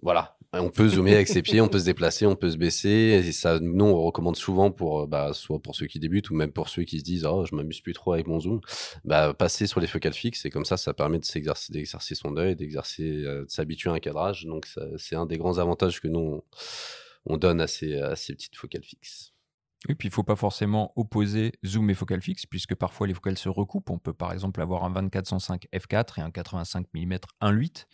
[0.02, 3.22] Voilà, on peut zoomer avec ses pieds, on peut se déplacer, on peut se baisser.
[3.26, 6.34] Et ça, nous, on recommande souvent pour, euh, bah, soit pour ceux qui débutent ou
[6.34, 8.60] même pour ceux qui se disent, oh, je m'amuse plus trop avec mon zoom,
[9.04, 10.44] bah, passer sur les focales fixes.
[10.44, 13.94] Et comme ça, ça permet de s'exercer, d'exercer son œil, d'exercer, euh, de s'habituer à
[13.94, 14.44] un cadrage.
[14.46, 14.66] Donc,
[14.98, 16.42] c'est un des grands avantages que nous,
[17.24, 19.32] on, donne à ces, à ces petites focales fixes.
[19.88, 23.14] Et puis il ne faut pas forcément opposer zoom et focale fixe, puisque parfois les
[23.14, 23.90] focales se recoupent.
[23.90, 27.86] On peut par exemple avoir un 24-105 f4 et un 85 mm 1.8.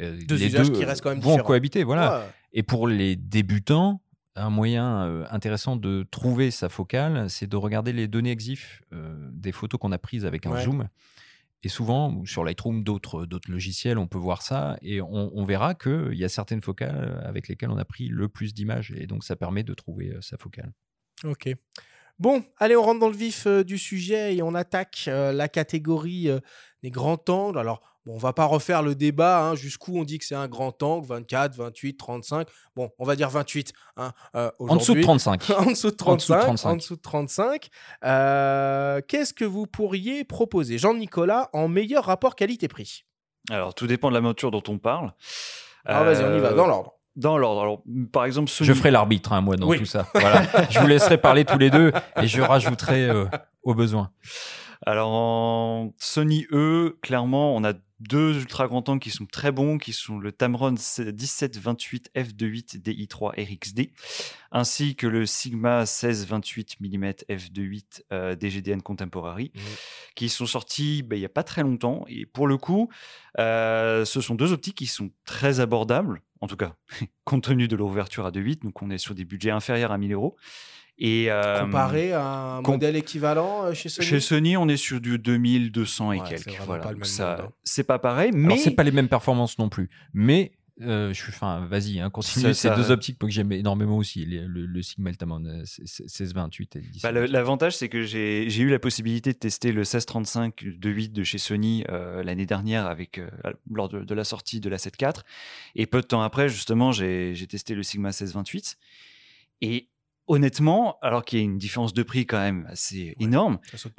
[0.00, 2.26] Euh, deux les usages qui restent quand même vont cohabiter, voilà.
[2.52, 4.02] Et pour les débutants,
[4.36, 9.16] un moyen euh, intéressant de trouver sa focale, c'est de regarder les données EXIF euh,
[9.32, 10.88] des photos qu'on a prises avec un zoom.
[11.62, 16.14] Et souvent, sur Lightroom, d'autres logiciels, on peut voir ça et on, on verra qu'il
[16.14, 18.94] y a certaines focales avec lesquelles on a pris le plus d'images.
[18.96, 20.72] Et donc, ça permet de trouver sa focale.
[21.24, 21.50] Ok.
[22.18, 26.28] Bon, allez, on rentre dans le vif du sujet et on attaque la catégorie
[26.82, 27.58] des grands angles.
[27.58, 30.46] Alors, bon, on va pas refaire le débat hein, jusqu'où on dit que c'est un
[30.46, 32.48] grand angle, 24, 28, 35.
[32.76, 33.72] Bon, on va dire 28.
[33.96, 35.50] Hein, en dessous de 35.
[35.58, 36.64] en dessous de 35.
[36.66, 37.70] En dessous de 35.
[38.02, 43.06] Qu'est-ce que vous pourriez proposer, Jean-Nicolas, en meilleur rapport qualité-prix
[43.50, 45.14] Alors, tout dépend de la monture dont on parle.
[45.86, 47.60] Alors, vas-y, on y va, dans l'ordre dans l'ordre.
[47.60, 50.08] Alors, par exemple, Je ferai l'arbitre, hein, moi, dans tout ça.
[50.14, 50.42] Voilà.
[50.70, 53.26] je vous laisserai parler tous les deux et je rajouterai euh,
[53.62, 54.10] au besoin.
[54.86, 59.76] Alors, en Sony E, clairement, on a deux ultra grands angles qui sont très bons,
[59.76, 63.90] qui sont le Tamron 1728 f2.8 DI3 RXD,
[64.50, 69.60] ainsi que le Sigma 1628 mm f2.8 DGDN Contemporary, mmh.
[70.14, 72.04] qui sont sortis bah, il n'y a pas très longtemps.
[72.08, 72.88] Et pour le coup,
[73.38, 76.74] euh, ce sont deux optiques qui sont très abordables, en tout cas,
[77.24, 80.12] compte tenu de l'ouverture à 2.8, donc on est sur des budgets inférieurs à 1000
[80.12, 80.36] euros.
[81.02, 84.06] Et, Comparé à un modèle équivalent chez Sony?
[84.06, 86.60] Chez Sony, on est sur du 2200 et quelques.
[86.66, 86.92] Voilà.
[87.04, 89.88] ça, c'est pas pareil, mais c'est pas les mêmes performances non plus.
[90.12, 92.54] Mais je suis, enfin, vas-y, hein, continue.
[92.54, 97.88] C'est deux optiques que j'aime énormément aussi, le, Sigma Altamont 1628 et bah, L'avantage, c'est
[97.88, 102.46] que j'ai eu la possibilité de tester le 1635 de 8 de chez Sony l'année
[102.46, 103.20] dernière avec
[103.70, 105.20] lors de, de, la sortie de la 7.4
[105.74, 108.78] et peu de temps après, justement, j'ai testé le Sigma 1628
[109.60, 109.88] et
[110.26, 113.58] honnêtement, alors qu'il y a une différence de prix quand même assez énorme,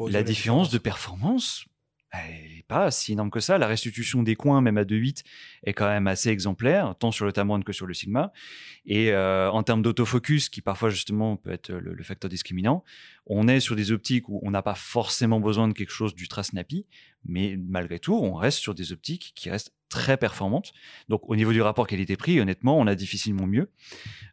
[0.09, 0.69] la différence.
[0.69, 1.65] de performance
[2.13, 3.57] n'est pas si énorme que ça.
[3.57, 5.23] La restitution des coins, même à 2.8,
[5.63, 8.31] est quand même assez exemplaire, tant sur le Tamron que sur le Sigma.
[8.85, 12.83] Et euh, en termes d'autofocus, qui parfois justement peut être le, facteur discriminant,
[13.25, 16.43] on est sur des optiques où on n'a pas forcément besoin de quelque chose d'ultra
[16.43, 16.85] snappy,
[17.23, 20.71] mais malgré tout, on reste sur des optiques qui restent très performante.
[21.09, 23.69] Donc au niveau du rapport qualité-prix, honnêtement, on a difficilement mieux.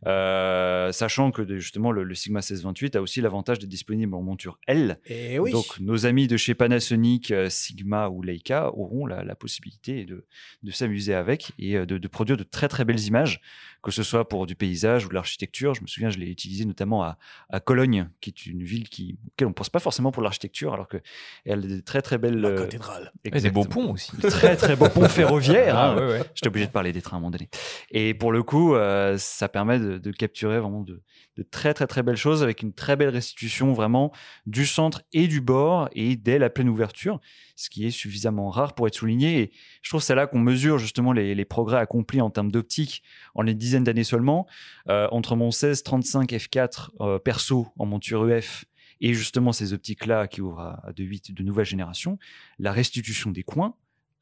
[0.06, 5.00] Euh, sachant que justement le, Sigma 1628 a aussi l'avantage d'être disponible en monture L.
[5.06, 10.04] Et eh Donc nos amis de chez Panasonic, euh, Sigma ou Leica auront la, possibilité
[10.04, 10.24] de,
[10.62, 13.40] de s'amuser avec et euh, de, de, produire de très très belles images
[13.88, 15.74] que ce soit pour du paysage ou de l'architecture.
[15.74, 17.18] Je me souviens, je l'ai utilisé notamment à,
[17.50, 20.74] à, Cologne, qui est une ville qui, auquel on ne pense pas forcément pour l'architecture,
[20.74, 21.02] alors qu'elle
[21.46, 22.40] a des très très belles.
[22.40, 23.12] La euh, cathédrale.
[23.24, 24.12] Et des beaux ponts aussi.
[24.28, 25.76] Très très beaux ponts ferroviaires.
[25.76, 26.08] Ah, hein.
[26.08, 27.48] ouais, J'étais obligé de parler des trains à un moment donné.
[27.90, 31.02] Et pour le coup, euh, ça permet de, de, capturer vraiment de,
[31.36, 34.12] de très très très belles choses avec une très belle restitution vraiment
[34.46, 37.20] du centre et du bord et dès la pleine ouverture,
[37.58, 39.40] ce qui est suffisamment rare pour être souligné.
[39.40, 43.02] Et je trouve c'est là qu'on mesure justement les, progrès accomplis en termes d'optique
[43.34, 44.46] en les dizaines d'années seulement.
[44.88, 48.64] Euh, entre mon 16-35 f4 euh, perso en monture EF
[49.00, 52.18] et justement ces optiques-là qui ouvrent à, de 8 de nouvelle génération,
[52.60, 53.74] la restitution des coins,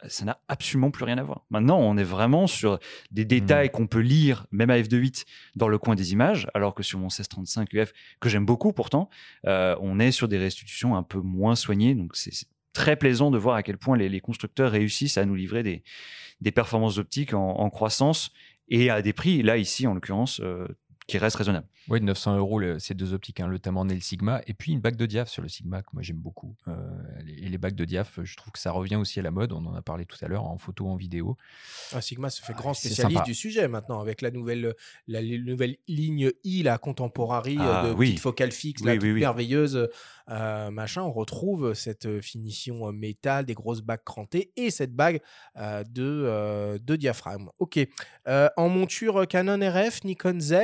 [0.08, 1.44] ça n'a absolument plus rien à voir.
[1.50, 2.78] Maintenant, on est vraiment sur
[3.10, 3.70] des détails mmh.
[3.70, 5.24] qu'on peut lire, même à f2.8,
[5.56, 9.08] dans le coin des images, alors que sur mon 1635 UF, que j'aime beaucoup pourtant,
[9.46, 11.94] euh, on est sur des restitutions un peu moins soignées.
[11.94, 12.32] Donc, c'est
[12.76, 16.98] très plaisant de voir à quel point les, constructeurs réussissent à nous livrer des, performances
[16.98, 18.30] optiques en, croissance
[18.68, 20.68] et à des prix, là, ici, en l'occurrence, euh,
[21.06, 21.66] qui reste raisonnable.
[21.88, 24.80] Oui, 900 euros, ces deux optiques, hein, le Tamron et le Sigma, et puis une
[24.80, 26.56] bague de diaph sur le Sigma, que moi j'aime beaucoup.
[26.66, 26.74] Euh,
[27.28, 29.64] et les bagues de diaph, je trouve que ça revient aussi à la mode, on
[29.66, 31.36] en a parlé tout à l'heure, en photo, en vidéo.
[31.92, 34.74] Ah, Sigma se fait grand spécialiste du sujet maintenant, avec la nouvelle,
[35.06, 38.16] la, nouvelle ligne I, la Contemporary, euh, ah, de oui.
[38.16, 39.88] focale fixe, la merveilleuse,
[40.28, 45.20] euh, machin, on retrouve cette finition métal, des grosses bagues crantées, et cette bague
[45.56, 47.48] de, de diaphragme.
[47.60, 47.78] Ok.
[48.26, 50.54] en monture Canon RF, Nikon Z,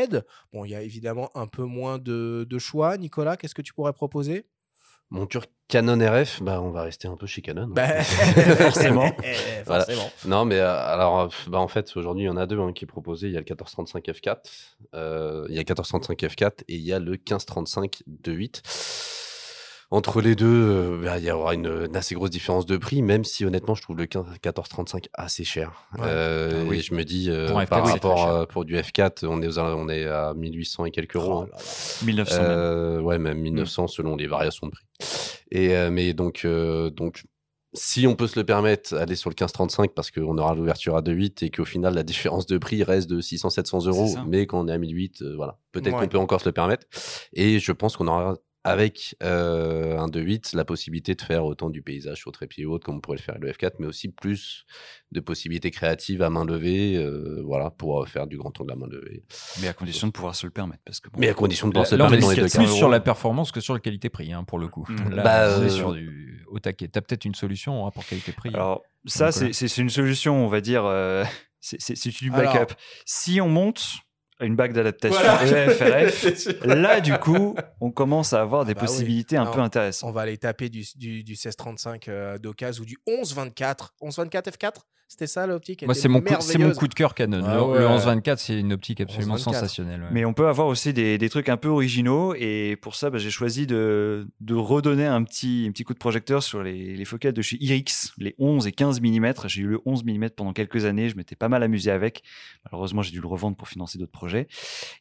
[0.53, 2.97] bon, il y a évidemment un peu moins de, choix.
[2.97, 4.47] Nicolas, qu'est-ce que tu pourrais proposer?
[5.11, 7.62] Monture Canon RF, bah, on va rester un peu chez Canon.
[7.62, 7.68] Hein.
[7.71, 8.03] Bah,
[8.57, 9.12] forcément.
[10.27, 12.85] Non, mais euh, alors, bah, en fait, aujourd'hui, il y en a deux hein, qui
[12.85, 13.27] est proposé.
[13.29, 14.37] Il y a le 1435 F4,
[14.95, 18.62] euh, il y a le 1435 F4 et il y a le 1535 2.8.
[19.92, 23.02] entre les deux, euh, bah, il y aura une, une assez grosse différence de prix,
[23.02, 25.87] même si honnêtement, je trouve le 15 1435 assez cher.
[25.94, 26.05] Ouais.
[26.07, 26.78] Euh, Ah oui.
[26.78, 29.46] Et je me dis, euh, Pour un F4, par rapport pour du F4, on est,
[29.48, 31.44] aux- on est à 1800 et quelques euros.
[31.44, 32.07] Oh là là.
[32.07, 32.50] 1900 même.
[32.50, 34.85] Euh, ouais, même 1900 selon les variations de prix.
[35.50, 36.46] Et mais donc,
[36.96, 37.24] donc,
[37.74, 41.00] si on peut se le permettre, aller sur le 1535 parce qu'on aura l'ouverture à
[41.02, 44.68] 2.8 et qu'au final la différence de prix reste de 600-700 euros, mais quand on
[44.68, 46.00] est à 1008, euh, voilà, peut-être Ouais.
[46.02, 46.87] qu'on peut encore se le permettre.
[47.35, 51.83] Et je pense qu'on aura avec euh, un 2.8 la possibilité de faire autant du
[51.83, 54.09] paysage sur trépied ou autre comme on pourrait le faire avec le F4, mais aussi
[54.09, 54.64] plus
[55.11, 58.77] de possibilités créatives à main levée, euh, voilà, pour euh, faire du grand angle à
[58.77, 59.25] main levée.
[59.61, 60.83] Mais à condition de pouvoir se le permettre.
[60.85, 62.27] Parce que bon, Mais à condition de Là, pouvoir se le là, on est permettre
[62.37, 64.87] dans les deux plus sur la performance que sur la qualité-prix, hein, pour le coup.
[64.88, 65.11] Mm.
[65.11, 66.87] Là, Bah, on est euh, sur du au taquet.
[66.87, 68.51] T'as peut-être une solution en rapport qualité-prix.
[68.55, 69.33] Alors, ça, Nicolas.
[69.33, 70.85] c'est c'est- c'est une solution, on va dire.
[70.85, 71.25] euh,
[71.61, 72.75] c'est c'est- c'est du Alors- backup.
[73.07, 73.83] Si on monte
[74.46, 75.66] une bague d'adaptation Voilà.
[75.66, 78.87] EFRF, là, du coup, on commence à avoir des bah oui.
[78.87, 80.09] possibilités un Alors, peu intéressantes.
[80.09, 83.94] On va aller taper du, du, du 1635 euh, d'occasion ou du 1124.
[84.02, 84.72] 1124 F4
[85.12, 87.42] C'était ça l'optique Moi, c'est mon, c'est mon coup de cœur Canon.
[87.44, 87.79] Ah le, ouais.
[87.81, 89.38] le 11-24, c'est une optique absolument 11-24.
[89.40, 90.01] sensationnelle.
[90.01, 90.09] ouais.
[90.11, 93.18] Mais on peut avoir aussi des, des trucs un peu originaux et pour ça, bah,
[93.18, 97.05] j'ai choisi de, de redonner un petit, un petit coup de projecteur sur les, les
[97.05, 99.35] focales de chez Irix, les 11 et 15 mm.
[99.48, 102.22] J'ai eu le 11 mm pendant quelques années, je m'étais pas mal amusé avec.
[102.64, 104.48] Malheureusement, j'ai dû le revendre pour financer d'autres projets.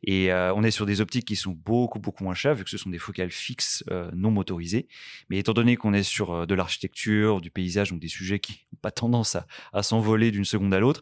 [0.04, 2.69] Et euh, on est sur des optiques qui sont beaucoup, beaucoup moins chères vu que
[2.69, 4.89] ce sont des focales fixes euh, non motorisées.
[5.30, 8.65] Mais étant donné qu'on est sur euh, de l'architecture, du paysage, donc des sujets qui
[8.74, 10.01] n'ont pas tendance à, à s'envoler
[10.32, 11.02] d'une seconde à l'autre,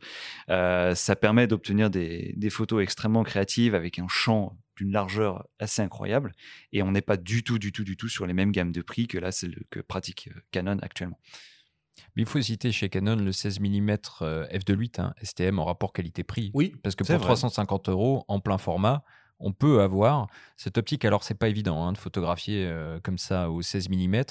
[0.50, 5.82] euh, ça permet d'obtenir des, des photos extrêmement créatives avec un champ d'une largeur assez
[5.82, 6.32] incroyable.
[6.72, 8.82] Et on n'est pas du tout, du tout, du tout sur les mêmes gammes de
[8.82, 11.20] prix que là, celle que pratique euh, Canon actuellement.
[12.16, 16.52] Mais il faut citer chez Canon le 16 mm f2.8 hein, STM en rapport qualité-prix.
[16.54, 17.26] Oui, Parce que pour vrai.
[17.26, 19.04] 350 euros en plein format,
[19.40, 21.06] on peut avoir cette optique.
[21.06, 24.22] Alors, c'est pas évident hein, de photographier euh, comme ça au 16 mm.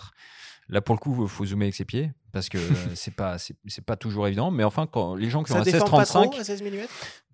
[0.68, 3.36] Là, pour le coup, il faut zoomer avec ses pieds parce que euh, c'est pas
[3.38, 4.50] c'est pas toujours évident.
[4.50, 6.86] Mais enfin, quand les gens qui ont un déforme pas 16-35, trop à 16 mm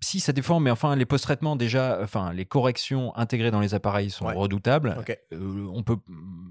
[0.05, 4.11] si ça déforme, mais enfin, les post-traitements déjà, enfin, les corrections intégrées dans les appareils
[4.11, 4.35] sont Ouais.
[4.35, 4.95] redoutables.
[5.33, 5.97] Euh, on peut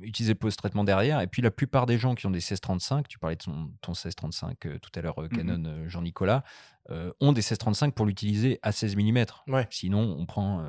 [0.02, 1.20] utiliser le post-traitement derrière.
[1.20, 3.92] Et puis, la plupart des gens qui ont des 16-35, tu parlais de ton, ton
[3.92, 6.42] 16-35 euh, tout à l'heure, euh, Canon euh, Jean-Nicolas,
[7.20, 9.24] ont des 16-35 pour l'utiliser à 16 mm.
[9.48, 9.66] Ouais.
[9.70, 10.62] Sinon, on prend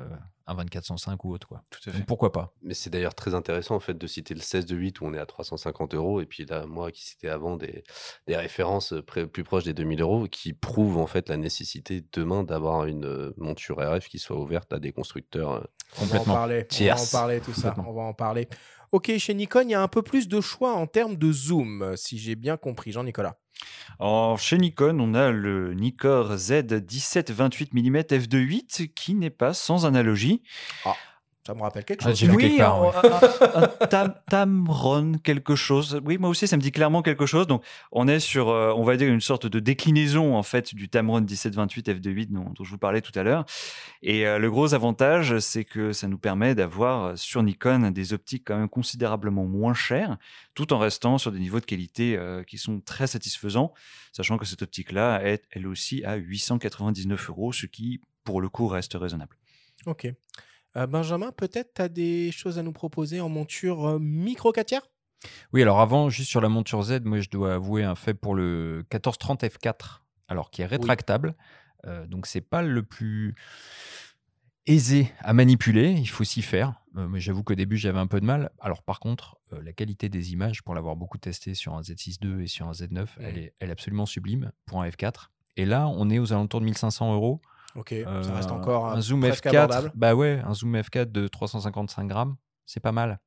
[0.46, 1.48] un 2405 ou autre.
[1.48, 1.62] Quoi.
[1.70, 2.52] Tout à Donc, pourquoi pas?
[2.62, 5.14] Mais c'est d'ailleurs très intéressant en fait de citer le 16 de 8 où on
[5.14, 7.82] est à 350 euros et puis là moi qui citais avant des,
[8.26, 12.44] des références près- plus proches des 2000 euros qui prouvent en fait la nécessité demain
[12.44, 15.52] d'avoir une euh, monture RF qui soit ouverte à des constructeurs.
[15.54, 15.60] euh.
[15.98, 16.34] On va en Complètement.
[16.34, 17.74] parler, on va en parler tout ça.
[17.86, 18.48] On va en parler.
[18.92, 21.94] Ok, chez Nikon, il y a un peu plus de choix en termes de zoom,
[21.96, 23.38] si j'ai bien compris, Jean-Nicolas.
[23.98, 29.86] Alors, chez Nikon, on a le Nikkor Z 17-28 mm f2.8 qui n'est pas sans
[29.86, 30.42] analogie.
[31.46, 32.18] Ça me rappelle quelque Ah, chose.
[32.60, 33.00] un-
[33.54, 36.00] un- un tam- Tamron, quelque chose.
[36.04, 37.46] Oui, moi aussi, ça me dit clairement quelque chose.
[37.46, 40.88] Donc, on est sur, euh, on va dire, une sorte de déclinaison, en fait, du
[40.88, 43.44] Tamron 1728 f2.8 dont, dont je vous parlais tout à l'heure.
[44.02, 48.12] Et euh, le gros avantage, c'est que ça nous permet d'avoir euh, sur Nikon des
[48.12, 50.16] optiques quand même considérablement moins chères,
[50.54, 53.72] tout en restant sur des niveaux de qualité euh, qui sont très satisfaisants,
[54.12, 58.66] sachant que cette optique-là est, elle aussi, à 899 euros, ce qui, pour le coup,
[58.66, 59.36] reste raisonnable.
[59.86, 60.08] Ok.
[60.76, 64.66] Euh, Benjamin, peut-être tu as des choses à nous proposer en monture euh, micro 4
[64.66, 64.88] tiers
[65.52, 68.34] Oui, alors avant, juste sur la monture Z, moi je dois avouer un fait pour
[68.34, 71.34] le 1430 F4, alors qui est rétractable.
[71.86, 73.34] Euh, donc c'est pas le plus
[74.66, 76.74] aisé à manipuler, il faut s'y faire.
[76.96, 78.50] Euh, mais j'avoue qu'au début j'avais un peu de mal.
[78.60, 82.18] Alors par contre, euh, la qualité des images, pour l'avoir beaucoup testé sur un Z6
[82.24, 85.28] II et sur un Z9, elle, est, elle est absolument sublime pour un F4.
[85.56, 87.40] Et là, on est aux alentours de 1500 euros.
[87.76, 89.56] Ok, ça Euh, reste encore un euh, zoom presque F4.
[89.56, 89.92] abordable.
[89.94, 93.18] Bah ouais, un zoom F4 de 355 grammes, c'est pas mal.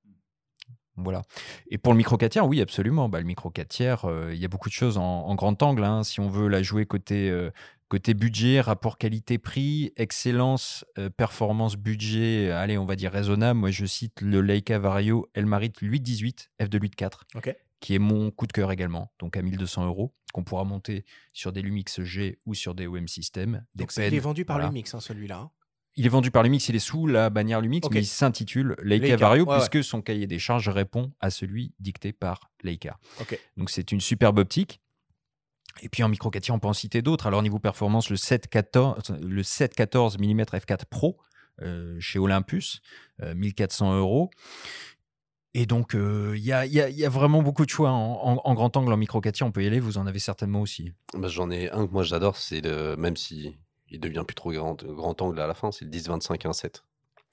[0.95, 1.21] Voilà.
[1.69, 3.07] Et pour le micro 4 tiers, oui, absolument.
[3.07, 5.61] Bah, le micro 4 tiers, euh, il y a beaucoup de choses en, en grand
[5.63, 5.83] angle.
[5.85, 6.03] hein.
[6.03, 7.51] Si on veut la jouer côté, euh,
[7.87, 13.57] côté budget, rapport qualité-prix, excellence, euh, performance, budget, allez, on va dire raisonnable.
[13.59, 17.55] Moi, je cite le Leica Vario Elmarit 818 f2.8.4, Ok.
[17.79, 21.51] Qui est mon coup de cœur également, donc à 1200 euros, qu'on pourra monter sur
[21.51, 23.65] des Lumix G ou sur des OM System.
[23.75, 24.67] Des Donc, il est vendu par voilà.
[24.67, 25.37] Lumix, hein, celui-là.
[25.37, 25.51] hein.
[25.95, 29.05] Il est vendu par Lumix, il est sous la bannière Lumix, mais il s'intitule Leica,
[29.05, 32.99] Leica, Vario, ouais, puisque son cahier des charges répond à celui dicté par Leica.
[33.19, 33.37] Ok.
[33.57, 34.81] Donc c'est une superbe optique.
[35.81, 37.27] Et puis en micro 4 tiers, on peut en citer d'autres.
[37.27, 41.17] Alors niveau performance, le 714, le 714 mm f4 Pro
[41.61, 42.81] euh, chez Olympus,
[43.21, 44.29] euh, 1400 euros.
[45.55, 48.19] Et donc, euh, il y, a, y a- y a vraiment beaucoup de choix en,
[48.37, 49.47] en- en grand angle, en micro 4 tiers.
[49.47, 50.91] On peut y aller, vous en avez certainement aussi.
[51.17, 53.57] Bah, J'en ai un que moi j'adore, c'est le même si
[53.89, 56.83] il devient plus trop grand, grand angle à la fin, c'est le 10-25 1.7.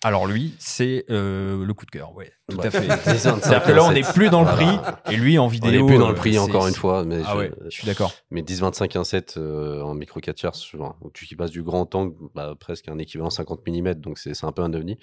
[0.04, 2.66] Alors lui, c'est euh, le coup de cœur, ouais, tout Ouais.
[2.66, 2.86] à fait.
[2.86, 5.00] 10-25, C'est-à-dire que là, on c'est- n'est plus dans le prix, Voilà.
[5.10, 5.70] et lui, en On vidéo.
[5.70, 7.86] n'est plus dans le euh, prix encore une fois, mais Ah je, ouais, je suis
[7.86, 8.12] d'accord.
[8.30, 11.92] mais 10-25 1.7 euh, en micro 4 tiers, enfin, où tu qui passes du grand
[11.94, 14.98] angle, bah, presque un équivalent 50 mm, donc c'est un peu un ovni,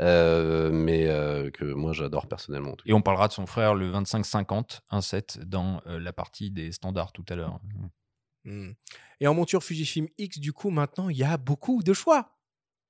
[0.00, 2.70] Euh, mais euh, que moi j'adore personnellement.
[2.72, 2.90] en tout cas.
[2.90, 7.12] Et on parlera de son frère, le 25-50, 1.7, dans euh, la partie des standards
[7.12, 7.60] tout à l'heure.
[8.44, 8.70] Hmm.
[9.20, 12.38] Et en monture Fujifilm X, du coup, maintenant, il y a beaucoup de choix.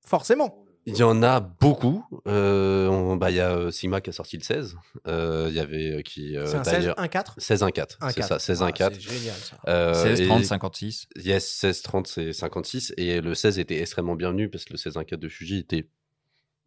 [0.06, 0.64] Forcément.
[0.87, 2.05] Il y en a beaucoup.
[2.27, 4.77] Euh, bah, il y a euh, Sigma qui a sorti le 16.
[5.07, 7.87] Euh, Il y avait euh, qui euh, c'est un 16, d'ailleurs 1.4 16 1.4.
[8.11, 8.27] C'est 1.4.
[8.27, 8.95] ça, 16 Ah, 1.4.
[8.95, 9.57] C'est génial, ça.
[9.69, 11.07] Euh, 16, et- 30, 56.
[11.23, 14.97] Yes, 16 30 c'est 56 et le 16 était extrêmement bienvenu parce que le 16
[14.97, 15.87] 1.4 de Fuji était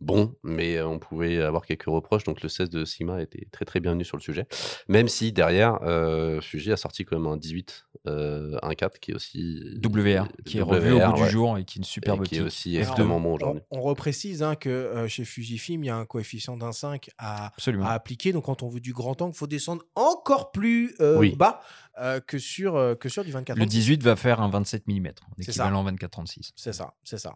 [0.03, 2.23] bon, mais euh, on pouvait avoir quelques reproches.
[2.23, 4.45] Donc le 16 de Sigma était très très bienvenu sur le sujet.
[4.87, 9.15] Même si derrière, euh, Fuji a sorti quand même un 18 euh, 1.4 qui est
[9.15, 11.83] aussi WR, qui est revu au WR, bout ouais, du jour et qui est une
[11.83, 13.61] et superbe qui est aussi extrêmement bon On, aujourd'hui.
[13.71, 17.51] on reprécise hein, que euh, chez Fujifilm, il y a un coefficient d'un 5 à,
[17.85, 18.33] appliquer.
[18.33, 21.35] Donc, quand on veut du grand angle, il faut descendre encore plus euh, Oui.
[21.35, 21.61] bas
[21.99, 25.07] euh, que, sur, euh, que sur du 24 Le 18 va faire un 27 mm,
[25.39, 26.51] équivalent 24-36.
[26.55, 27.35] C'est ça, c'est ça.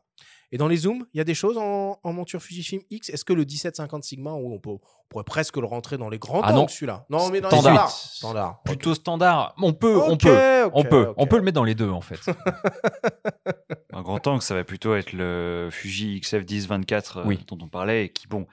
[0.53, 3.09] Et dans les zooms, il y a des choses en, en monture Fujifilm X?
[3.09, 4.79] Est-ce que le 1750 Sigma, où on, peut, on
[5.09, 6.61] pourrait presque le rentrer dans les grands Ah non.
[6.61, 7.73] angles, celui-là Non, mais dans Standard.
[7.73, 7.91] les standards.
[7.91, 8.61] Standard.
[8.63, 9.55] Plutôt standard.
[9.61, 11.89] On peut, on Ok, peut, ok, on peut, on peut le mettre dans les deux
[11.89, 12.19] en fait.
[13.93, 17.39] Un grand angle, ça va plutôt être le Fuji XF10-24 euh, Oui.
[17.47, 18.45] dont on parlait, et qui, bon,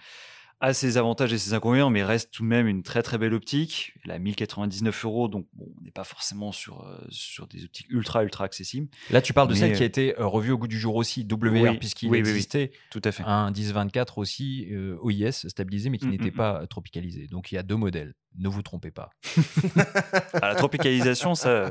[0.68, 3.34] a ses avantages et ses inconvénients, mais reste tout de même une très très belle
[3.34, 3.94] optique.
[4.04, 7.86] Elle a 1099 euros, donc bon, on n'est pas forcément sur, euh, sur des optiques
[7.90, 8.88] ultra ultra accessibles.
[9.10, 10.96] Là, tu parles de celle qui a euh, été euh, revue au goût du jour
[10.96, 12.30] aussi, WR, Oui, puisqu'il oui, oui, oui.
[12.30, 13.22] existait Tout à fait.
[13.24, 17.26] un 10-24 aussi euh, OIS stabilisé, mais qui Mm, n'était mm, pas tropicalisé.
[17.28, 18.14] Donc il y a deux modèles.
[18.36, 19.10] Ne vous trompez pas.
[20.34, 21.70] À la tropicalisation, ça,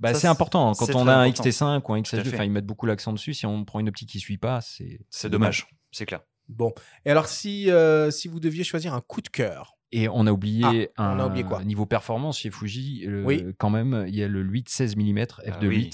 [0.00, 0.72] Bah, Ça, c'est important.
[0.74, 1.44] Quand on a un important.
[1.48, 2.34] XT5 ou un Tout à XS2, fait.
[2.34, 3.32] enfin, ils mettent beaucoup l'accent dessus.
[3.34, 5.68] Si on prend une optique qui suit pas, c'est c'est dommage.
[5.92, 6.20] C'est clair.
[6.50, 6.72] Bon.
[7.04, 10.32] Et alors, si, euh, si vous deviez choisir un coup de cœur, Et on a
[10.32, 11.64] oublié Ah, un on a oublié quoi?
[11.64, 13.04] niveau performance chez Fuji.
[13.06, 13.44] euh, Oui.
[13.58, 15.90] Quand même, il y a le 8-16 mm f2.8 oui.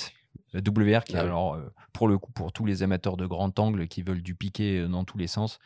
[0.55, 1.29] euh, WR qui est Ah oui.
[1.29, 4.35] alors euh, pour le coup pour tous les amateurs de grand angle qui veulent du
[4.35, 5.59] piqué dans tous les sens,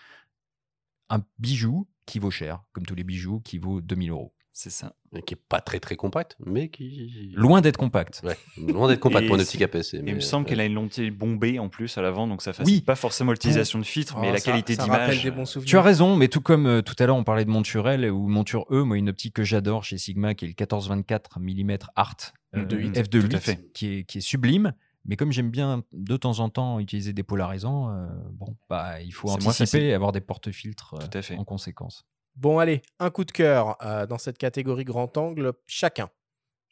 [1.08, 4.32] un bijou qui vaut cher, comme tous les bijoux, qui vaut 2000 euros.
[4.52, 4.94] C'est ça.
[5.14, 8.20] Et qui est pas très très compact, mais qui Loin d'être compact.
[8.24, 9.98] Ouais, loin d'être compact Et pour une optique APS-C.
[9.98, 12.50] Et il me semble qu'elle a une lentille bombée en plus à l'avant, donc ça
[12.50, 12.56] Oui.
[12.56, 15.22] facilite pas forcément l'utilisation de filtres, mais Oh, la ça- qualité d'image.
[15.22, 15.68] des bons souvenirs.
[15.70, 18.26] Tu as raison, mais tout comme euh, tout à l'heure on parlait de Monturel ou
[18.28, 22.16] Monture E, moi une optique que j'adore chez Sigma qui est le 14-24 mm Art
[22.56, 23.70] euh, De huit, f2.8 tout à fait.
[23.72, 24.74] qui est, qui est sublime.
[25.06, 29.12] Mais comme j'aime bien de temps en temps utiliser des polarisants, euh, bon, bah, il
[29.12, 32.04] faut anticiper et avoir des porte-filtres euh, en conséquence.
[32.36, 36.10] Bon, allez, un coup de cœur euh, dans cette catégorie grand angle, chacun.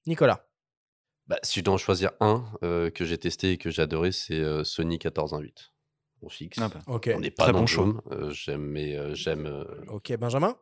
[0.06, 0.46] Nicolas.
[1.26, 4.12] Bah, si je dois en choisir un euh, que j'ai testé et que j'ai adoré,
[4.12, 5.70] c'est euh, Sony 14-1.8.
[6.22, 6.58] On fixe.
[6.60, 6.80] Ah bah.
[6.86, 8.00] On n'est pas Très dans bon le.
[8.12, 9.46] Euh, j'aime, mais euh, j'aime.
[9.46, 10.56] euh, Ok, Benjamin.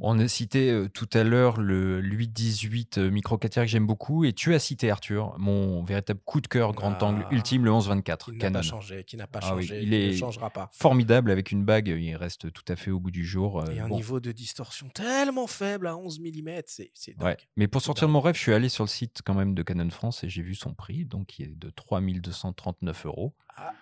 [0.00, 3.86] On a cité euh, tout à l'heure le 8-18 euh, micro 4 tiers que j'aime
[3.86, 7.04] beaucoup et tu as cité Arthur, mon véritable coup de cœur grand Ah.
[7.06, 9.94] angle ultime, le 11-24 Qui n'a pas changé, qui n'a pas Ah oui, changé, il
[9.94, 10.68] est- ne changera pas.
[10.72, 13.60] Formidable avec une bague, il reste tout à fait au bout du jour.
[13.60, 13.96] euh, Et un bon.
[13.96, 16.90] niveau de distorsion tellement faible à 11 mm, c'est.
[17.20, 17.36] Ouais.
[17.56, 19.62] Mais pour sortir de mon rêve, je suis allé sur le site quand même de
[19.62, 23.34] Canon France et j'ai vu son prix, donc qui est de 3239 euros.
[23.56, 23.72] Ah.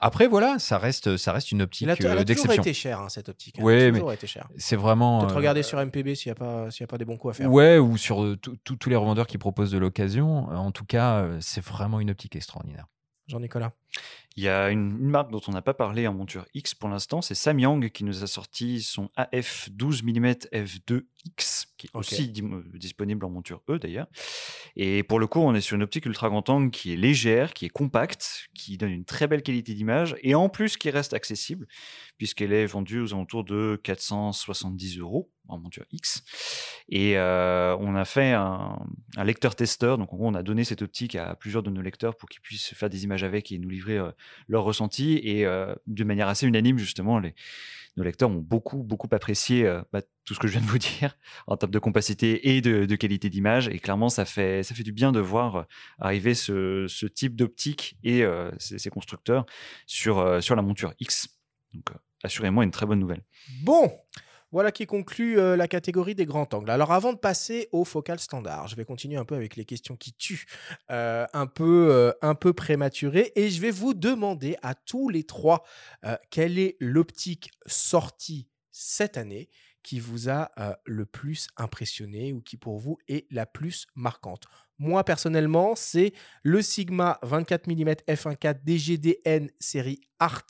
[0.00, 2.62] Après, voilà, ça reste, ça reste une optique a, elle a euh, toujours d'exception.
[2.62, 3.56] été chère, hein, cette optique.
[3.58, 4.48] Elle Ouais, a toujours été chère.
[4.56, 5.20] C'est vraiment.
[5.20, 7.34] Peut-être euh, regarder sur MPB s'il n'y a, pas- y a pas des bons coups
[7.34, 7.52] à faire.
[7.52, 10.48] Ouais, ou sur euh, tous les revendeurs qui proposent de l'occasion.
[10.48, 12.86] En tout cas, euh, c'est vraiment une optique extraordinaire.
[13.26, 13.72] Jean-Nicolas.
[14.36, 16.88] Il y a une, une marque dont on n'a pas parlé en monture X pour
[16.88, 22.32] l'instant, c'est Samyang qui nous a sorti son AF 12 mm f2X, qui est aussi
[22.44, 24.06] euh, disponible en monture E d'ailleurs.
[24.76, 27.52] Et pour le coup, on est sur une optique ultra grand angle qui est légère,
[27.52, 31.14] qui est compacte, qui donne une très belle qualité d'image et en plus qui reste
[31.14, 31.66] accessible
[32.16, 36.22] puisqu'elle est vendue aux alentours de 470 euros en monture X.
[36.88, 38.78] Et euh, on a fait un,
[39.16, 41.80] un lecteur testeur, donc en gros, on a donné cette optique à plusieurs de nos
[41.80, 43.77] lecteurs pour qu'ils puissent faire des images avec et nous livrer
[44.48, 45.20] leur ressenti.
[45.22, 47.34] Et de manière assez unanime, justement, les,
[47.96, 51.16] nos lecteurs ont beaucoup, beaucoup apprécié bah, tout ce que je viens de vous dire
[51.46, 53.68] en termes de compacité et de, qualité d'image.
[53.68, 55.66] Et clairement, ça fait, ça fait du bien de voir
[55.98, 58.24] arriver ce, type d'optique et
[58.58, 59.46] ces, ces constructeurs
[59.86, 61.28] sur, sur la monture X.
[61.74, 61.86] Donc,
[62.22, 63.22] assurément, une très bonne nouvelle.
[63.62, 63.90] Bon,
[64.50, 66.70] voilà qui conclut euh, la catégorie des grands angles.
[66.70, 69.96] Alors avant de passer au focal standard, je vais continuer un peu avec les questions
[69.96, 70.46] qui tuent,
[70.90, 75.24] euh, un, peu, euh, un peu prématurées, et je vais vous demander à tous les
[75.24, 75.64] trois
[76.30, 79.48] quelle est l'optique sortie cette année
[79.82, 80.50] qui vous a
[80.84, 84.44] le plus impressionné ou qui pour vous est la plus marquante?
[84.78, 86.12] Moi personnellement, c'est
[86.42, 90.46] le Sigma 24 mm f1.4 DGDN série Art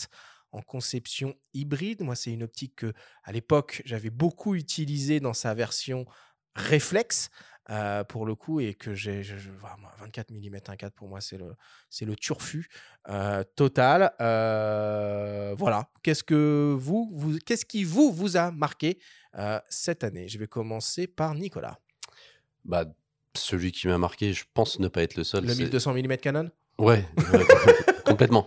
[0.52, 2.02] en conception hybride.
[2.02, 2.92] Moi, c'est une optique que,
[3.24, 6.06] à l'époque, j'avais beaucoup utilisée dans sa version
[6.54, 7.30] réflexe.
[7.70, 11.54] Euh, pour le coup et que j'ai 24 mm 1.4 pour moi c'est le
[11.90, 12.66] c'est le turfu
[13.10, 14.10] euh, total.
[14.22, 15.90] Euh, voilà.
[16.02, 18.98] Qu'est-ce que vous, vous qu'est-ce qui vous vous a marqué
[19.68, 20.28] cette année?
[20.28, 21.78] Je vais commencer par Nicolas.
[22.64, 22.86] Bah
[23.36, 26.50] celui qui m'a marqué je pense ne pas être le seul le 1200 mm Canon?
[26.78, 27.06] Ouais
[28.08, 28.46] complètement.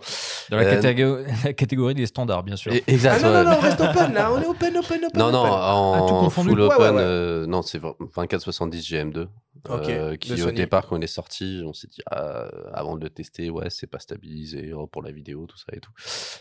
[0.50, 2.72] Dans euh, la, catégorie, des standards, bien sûr.
[2.86, 3.20] Exact.
[3.24, 5.10] Ah non, non, non, reste open là, on est open, open, open.
[5.18, 9.26] Non, non, en full open, euh, non, c'est 2470 GM2.
[9.70, 13.10] Euh, qui au départ quand il est sorti on s'est dit ah, avant de le
[13.10, 15.92] tester ouais c'est pas stabilisé oh, pour la vidéo tout ça et tout.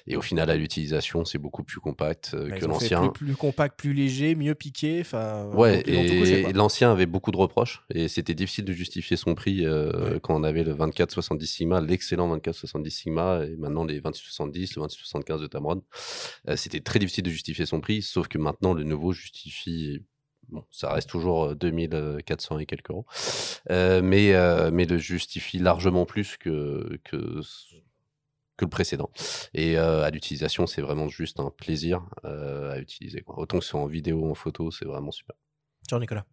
[0.08, 3.10] Et au final à l'utilisation c'est beaucoup plus compact bah, que l'ancien.
[3.10, 7.84] plus, plus, compact plus léger mieux piqué enfin ouais et, l'ancien avait beaucoup de reproches
[7.94, 9.66] et c'était difficile de justifier son prix
[10.24, 15.42] quand on avait le 2470 Sigma l'excellent 2470 Sigma et maintenant les 2670 le 2675
[15.42, 15.84] de Tamron.
[16.56, 20.02] C'était très difficile de justifier son prix sauf que maintenant le nouveau justifie
[20.52, 23.06] Bon, ça reste toujours 2400 et quelques euros,
[23.70, 24.02] mais,
[24.72, 27.42] mais le justifie largement plus que, que,
[28.58, 29.10] que le précédent.
[29.54, 33.24] Et à l'utilisation, c'est vraiment juste un plaisir à utiliser.
[33.28, 35.36] Autant que ce soit en vidéo ou en photo, c'est vraiment super.
[35.88, 36.26] Ciao Nicolas.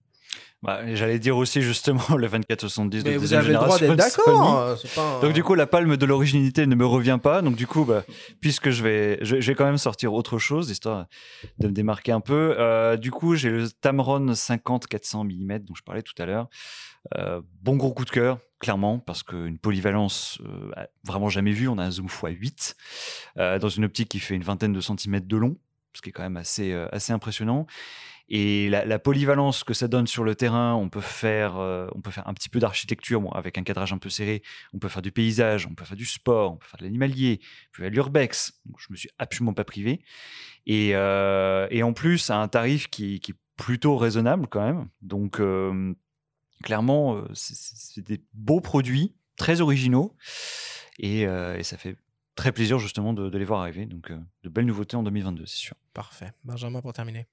[0.63, 4.43] Bah, J'allais dire aussi justement le 2470 Mais de vous avez le droit d'être d'accord.
[4.43, 4.77] Hein,
[5.23, 7.43] donc du coup, la palme de l'originalité ne me revient pas.
[7.43, 8.05] Donc du coup, bah,
[8.41, 11.07] puisque je vais, je, vais quand même sortir autre chose, histoire
[11.59, 12.57] de me démarquer un peu.
[12.59, 16.49] Euh, du coup, j'ai le Tamron 50-400 mm dont je parlais tout à l'heure.
[17.17, 21.69] Euh, bon gros coup de cœur, clairement, parce qu'une polyvalence euh, vraiment jamais vue.
[21.69, 22.75] On a un zoom x8
[23.61, 25.57] dans une optique qui fait une vingtaine de centimètres de long,
[25.95, 27.67] ce qui est quand même assez, assez impressionnant.
[28.31, 32.11] Et la, polyvalence que ça donne sur le terrain, on peut faire, euh, on peut
[32.11, 34.43] faire un petit peu d'architecture avec un cadrage un peu serré.
[34.75, 37.41] On peut faire du paysage, on peut faire du sport, on peut faire de l'animalier,
[37.41, 38.61] on peut faire de l'urbex.
[38.67, 40.03] Donc, je me suis absolument pas privé.
[40.67, 44.89] Et, euh, et en plus, à un tarif qui, est plutôt raisonnable quand même.
[45.01, 45.95] Donc, euh,
[46.63, 50.15] clairement, c'est des beaux produits, très originaux.
[50.99, 51.27] Et,
[51.63, 51.97] ça fait
[52.39, 53.85] très plaisir justement de, de les voir arriver.
[53.85, 55.77] Donc, de belles nouveautés en 2022, c'est sûr.
[55.93, 56.33] Parfait.
[56.45, 57.27] Benjamin, pour terminer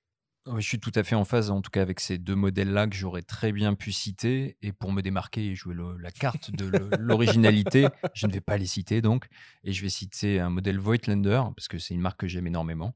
[0.58, 2.96] je suis tout à fait en phase, en tout cas avec ces deux modèles-là que
[2.96, 4.58] j'aurais très bien pu citer.
[4.62, 6.66] Et pour me démarquer et jouer la carte de
[7.00, 9.26] l'originalité, je ne vais pas les citer donc.
[9.64, 12.96] Et je vais citer un modèle Voigtlander, parce que c'est une marque que j'aime énormément,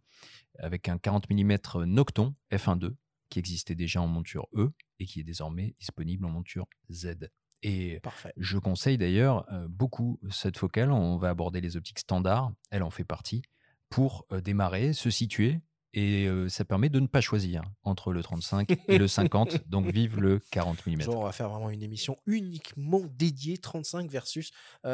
[0.59, 2.93] avec un 40 mm Nocton F1.2
[3.29, 7.29] qui existait déjà en monture E et qui est désormais disponible en monture Z.
[7.61, 8.33] Et Parfait.
[8.37, 10.91] je conseille d'ailleurs beaucoup cette focale.
[10.91, 13.41] On va aborder les optiques standards, elle en fait partie,
[13.89, 15.59] pour démarrer, se situer
[15.93, 19.57] et ça permet de ne pas choisir entre le 35 et le 50.
[19.69, 21.09] donc vive le 40 mm.
[21.09, 24.51] on va faire vraiment une émission uniquement dédiée 35 versus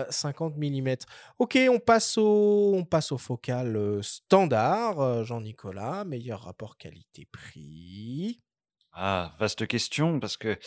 [0.09, 0.95] 50 mm.
[1.39, 5.23] Ok, on passe au, on passe au focal standard.
[5.25, 8.41] Jean-Nicolas, meilleur rapport qualité-prix.
[8.95, 10.57] Ah, vaste question, parce que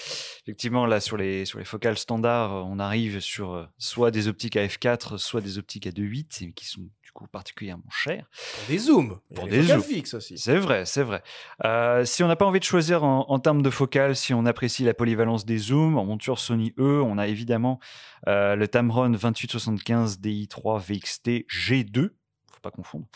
[0.42, 4.66] effectivement, là, sur les, sur les focales standards, on arrive sur soit des optiques à
[4.66, 6.88] f4, soit des optiques à 2.8, qui sont
[7.26, 8.28] particulièrement cher.
[8.30, 9.18] Pour des zooms.
[9.34, 9.82] Pour des zooms.
[9.82, 10.38] fixes aussi.
[10.38, 11.22] C'est vrai, c'est vrai.
[11.64, 14.84] Euh, si on n'a pas envie de choisir en, termes de focale, si on apprécie
[14.84, 17.80] la polyvalence des zooms, en monture Sony E, on a évidemment
[18.28, 22.10] euh, le Tamron 2875 DI3 VXT G2
[22.58, 23.06] faut pas confondre,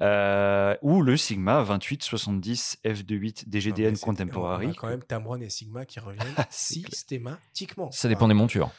[0.00, 4.66] euh, ou le Sigma 2870 f2.8 DGDN Contemporary.
[4.66, 7.90] On a quand même Tamron et Sigma qui reviennent systématiquement.
[7.90, 8.70] Ça dépend des montures.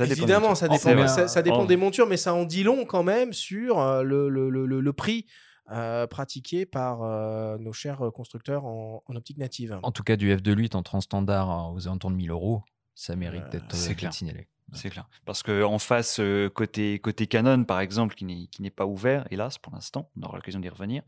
[0.00, 3.78] Évidemment, ça dépend, ça, dépend des montures, mais ça en dit long quand même sur
[3.78, 5.26] euh, le, le, le, le prix
[5.70, 9.78] euh, pratiqué par euh, nos chers constructeurs en, optique native.
[9.82, 12.62] En tout cas, du F2.8 en transstandard aux alentours de 1000 euros,
[12.94, 13.74] ça mérite d'être
[14.12, 14.48] signalé.
[14.74, 15.08] C'est clair.
[15.24, 19.72] Parce qu'en face, euh, côté, côté Canon, par exemple, qui n'est pas ouvert, hélas, pour
[19.72, 21.02] l'instant, on aura l'occasion d'y revenir,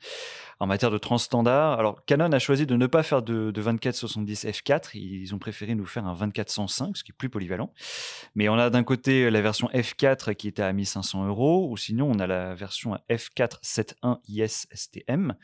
[0.61, 4.47] en matière de transstandard, alors Canon a choisi de ne pas faire de, de 24-70
[4.47, 7.73] f4, ils ont préféré nous faire un 24-105, ce qui est plus polyvalent.
[8.35, 12.11] Mais on a d'un côté la version f4 qui était à 1500 euros, ou sinon
[12.11, 15.35] on a la version f4 7.1 IS STM,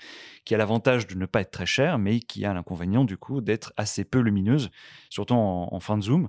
[0.45, 3.41] qui a l'avantage de ne pas être très cher, mais qui a l'inconvénient du coup
[3.41, 4.71] d'être assez peu lumineuse,
[5.11, 6.29] surtout en, fin de zoom.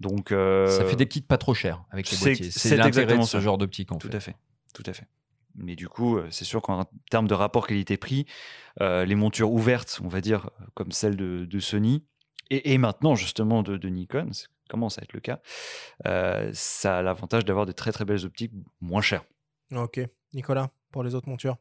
[0.00, 2.50] Donc, euh, Ça fait des kits pas trop cher avec les boîtiers.
[2.50, 4.36] C'est l'intérêt de ce genre d'optique en Tout à fait.
[4.74, 5.06] Tout à fait.
[5.56, 8.26] Mais du coup, euh, c'est sûr qu'en termes de rapport qualité-prix,
[8.80, 12.04] euh, les montures ouvertes, on va dire, comme celle de, Sony,
[12.50, 15.40] et, maintenant justement de, Nikon, ça commence à être le cas,
[16.06, 19.24] euh, ça a l'avantage d'avoir de très très belles optiques moins chères.
[19.74, 20.00] Ok.
[20.34, 21.56] Nicolas, pour les autres montures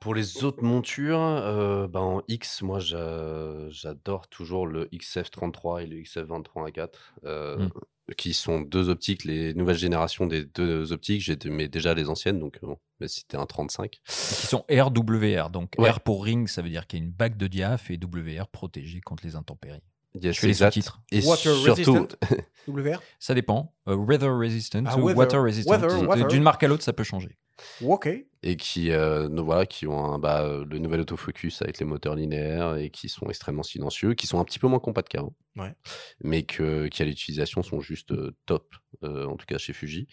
[0.00, 5.86] Pour les autres montures, euh, bah, en X, moi j'a- j'adore toujours le XF33 et
[5.86, 6.88] le XF23 A4,
[7.24, 8.14] euh, Mm.
[8.16, 11.22] qui sont deux optiques, les nouvelles générations des deux optiques.
[11.22, 14.00] J'ai mais déjà les anciennes, donc bon, mais c'était un 35.
[14.06, 15.50] Qui sont RWR.
[15.50, 15.90] Donc Ouais.
[15.90, 18.46] R pour ring, ça veut dire qu'il y a une bague de diaph et WR
[18.48, 19.82] protégé contre les intempéries.
[20.20, 20.72] Yes, Je fais les exact.
[20.72, 21.00] sous-titres.
[21.10, 22.08] Et Water surtout, resistant.
[22.68, 23.74] WR Ça dépend.
[23.88, 25.70] Euh, weather resistant Ah, ou weather- water resistant.
[25.72, 26.26] weather.
[26.28, 27.36] D'une marque à l'autre, ça peut changer.
[27.84, 28.08] Ok.
[28.42, 31.84] et qui, euh, nous voilà, qui ont un, bah, euh, le nouvel autofocus avec les
[31.86, 35.34] moteurs linéaires et qui sont extrêmement silencieux, qui sont un petit peu moins compacts qu'avant,
[35.56, 35.74] Ouais.
[36.22, 40.06] mais que, qui à l'utilisation sont juste euh, top, euh, en tout cas chez Fuji.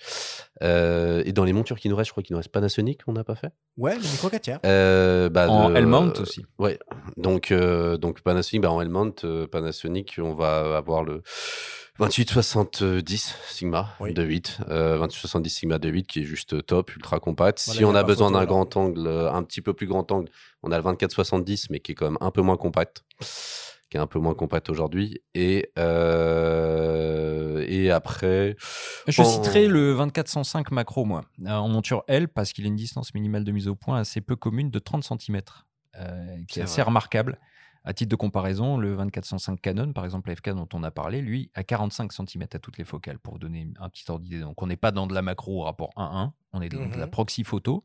[0.63, 3.13] Euh, et dans les montures qui nous restent, je crois qu'il nous reste Panasonic, on
[3.13, 3.51] n'a pas fait.
[3.77, 4.59] Ouais, le micro 4 tiers.
[4.65, 6.45] Euh, bah, En L-mount aussi.
[6.57, 6.79] Ouais,
[7.17, 11.21] donc, euh, donc Panasonic, bah, en L-mount, euh, Panasonic, on va avoir le
[11.99, 14.13] 2870 Sigma Oui.
[14.13, 17.61] de 8, euh, 2870 Sigma de 8 qui est juste top, ultra compact.
[17.65, 20.29] Voilà, si on a besoin d'un grand angle, euh, un petit peu plus grand angle,
[20.63, 23.03] on a le 2470 mais qui est quand même un peu moins compact,
[23.89, 25.21] qui est un peu moins compact aujourd'hui.
[25.35, 28.55] Et, euh, et après,
[29.07, 32.75] Je en- citerai le 2405 macro, moi, euh, en monture L, parce qu'il a une
[32.75, 35.41] distance minimale de mise au point assez peu commune de 30 cm,
[36.47, 37.37] qui est assez remarquable.
[37.85, 41.21] À titre de comparaison, le 2405 Canon, par exemple, la FK dont on a parlé,
[41.21, 44.39] lui, a 45 cm à toutes les focales, pour vous donner un petit ordre d'idée.
[44.39, 46.95] Donc, on n'est pas dans de la macro au rapport 1-1, on est dans de
[46.95, 47.11] la Mhm.
[47.11, 47.83] proxy photo.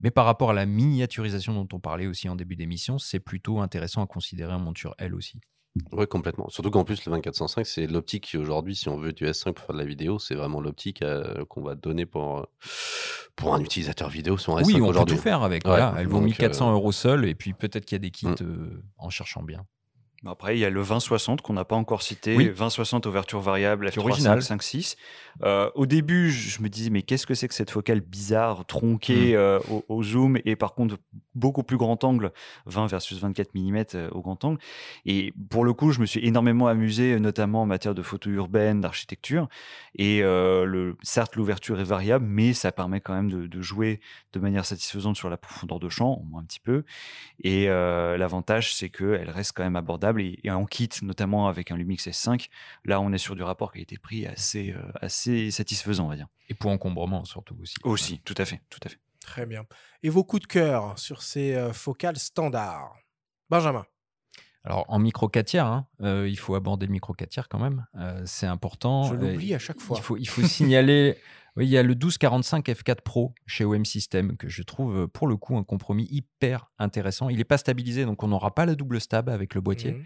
[0.00, 3.60] Mais par rapport à la miniaturisation dont on parlait aussi en début d'émission, c'est plutôt
[3.60, 5.40] intéressant à considérer en monture L aussi.
[5.92, 6.48] Ouais, complètement.
[6.48, 9.64] Surtout qu'en plus, le 2405, c'est l'optique qui aujourd'hui, si on veut du S5 pour
[9.66, 12.42] faire de la vidéo, c'est vraiment l'optique euh, qu'on va donner pour, euh,
[13.36, 15.16] pour un utilisateur vidéo sur un Oui, S5 on peut aujourd'hui.
[15.16, 15.64] tout faire avec.
[15.64, 15.94] Ouais, voilà.
[15.98, 18.26] Elle vaut donc, 1400 euh, euros seule, et puis peut-être qu'il y a des kits
[18.26, 18.36] Mm.
[18.42, 19.64] euh, en cherchant bien.
[20.26, 22.34] Après, il y a le 2060 qu'on n'a pas encore cité.
[22.36, 22.46] Oui.
[22.46, 24.42] 2060 ouverture variable, Qui est f3, original.
[24.42, 24.96] 5, 5, 6.
[25.44, 29.36] Euh, au début, je me disais, mais qu'est-ce que c'est que cette focale bizarre, tronquée
[29.36, 30.96] euh, au, au zoom et par contre
[31.36, 32.32] beaucoup plus grand angle,
[32.66, 34.58] 20 versus 24 mm euh, au grand angle.
[35.06, 38.28] Et pour le coup, je me suis énormément amusé, euh, notamment en matière de photo
[38.30, 39.48] urbaine, d'architecture.
[39.94, 44.00] Et le, certes, l'ouverture est variable, mais ça permet quand même de, de jouer
[44.32, 46.84] de manière satisfaisante sur la profondeur de champ, au moins un petit peu.
[47.42, 51.76] Et l'avantage, c'est qu'elle reste quand même abordable et, et en kit, notamment avec un
[51.76, 52.48] Lumix S5,
[52.84, 56.08] là, on est sur du rapport qui a été pris assez, euh, assez satisfaisant, on
[56.08, 56.28] va dire.
[56.48, 57.76] Et pour encombrement surtout aussi.
[57.84, 58.98] Aussi, tout à fait, tout à fait.
[59.20, 59.64] Très bien.
[60.02, 62.94] Et vos coups de cœur sur ces euh, focales standards?
[63.50, 63.84] Benjamin.
[64.64, 67.58] Alors en micro 4 tiers, hein, euh, il faut aborder le micro 4 tiers quand
[67.58, 67.86] même.
[67.96, 69.04] Euh, c'est important.
[69.04, 69.96] Je Euh, l'oublie à chaque fois.
[69.98, 71.16] Il faut, il faut signaler.
[71.56, 75.26] Il y a le 1245 F4 Pro chez OM System que je trouve euh, pour
[75.26, 77.28] le coup un compromis hyper intéressant.
[77.28, 79.92] Il n'est pas stabilisé, donc on n'aura pas la double stab avec le boîtier.
[79.92, 80.04] Mhm.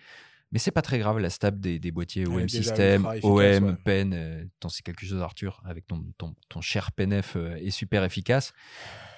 [0.52, 3.76] Mais c'est pas très grave, la stab des, des boîtiers OM System, efficace, OM, ouais.
[3.84, 7.70] Pen, euh, t'en sais quelque chose Arthur, avec ton, ton, ton cher PenF euh, est
[7.70, 8.52] super efficace.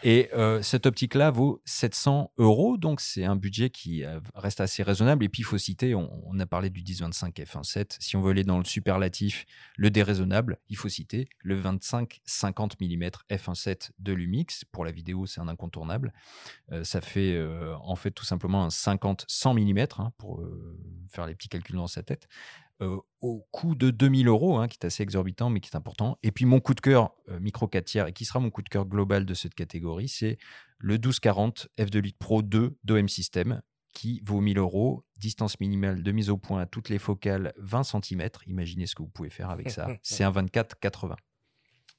[0.06, 4.82] Et euh, cette optique-là vaut 700 euros, donc c'est un budget qui euh, reste assez
[4.82, 5.24] raisonnable.
[5.24, 8.32] Et puis il faut citer, on, on a parlé du 10-25 f1.7, si on veut
[8.32, 14.64] aller dans le superlatif, le déraisonnable, il faut citer le 25-50 mm f1.7 de Lumix.
[14.66, 16.12] Pour la vidéo, c'est un incontournable.
[16.82, 17.42] Ça fait
[17.82, 20.78] en fait tout simplement un 50-100 mm hein, pour euh,
[21.24, 22.28] faire les petits calculs dans sa tête.
[22.80, 26.18] euh, au coût de 2000 euros, hein, qui est assez exorbitant, mais qui est important.
[26.24, 28.62] Et puis mon coup de cœur euh, micro 4 tiers, et qui sera mon coup
[28.62, 30.38] de cœur global de cette catégorie, c'est
[30.78, 33.62] le 1240 F2 Pro 2 d'OM System,
[33.92, 37.84] qui vaut 1000 euros, distance minimale de mise au point à toutes les focales 20
[37.84, 38.28] cm.
[38.48, 39.88] Imaginez ce que vous pouvez faire avec ça.
[40.02, 41.14] C'est un 24-80.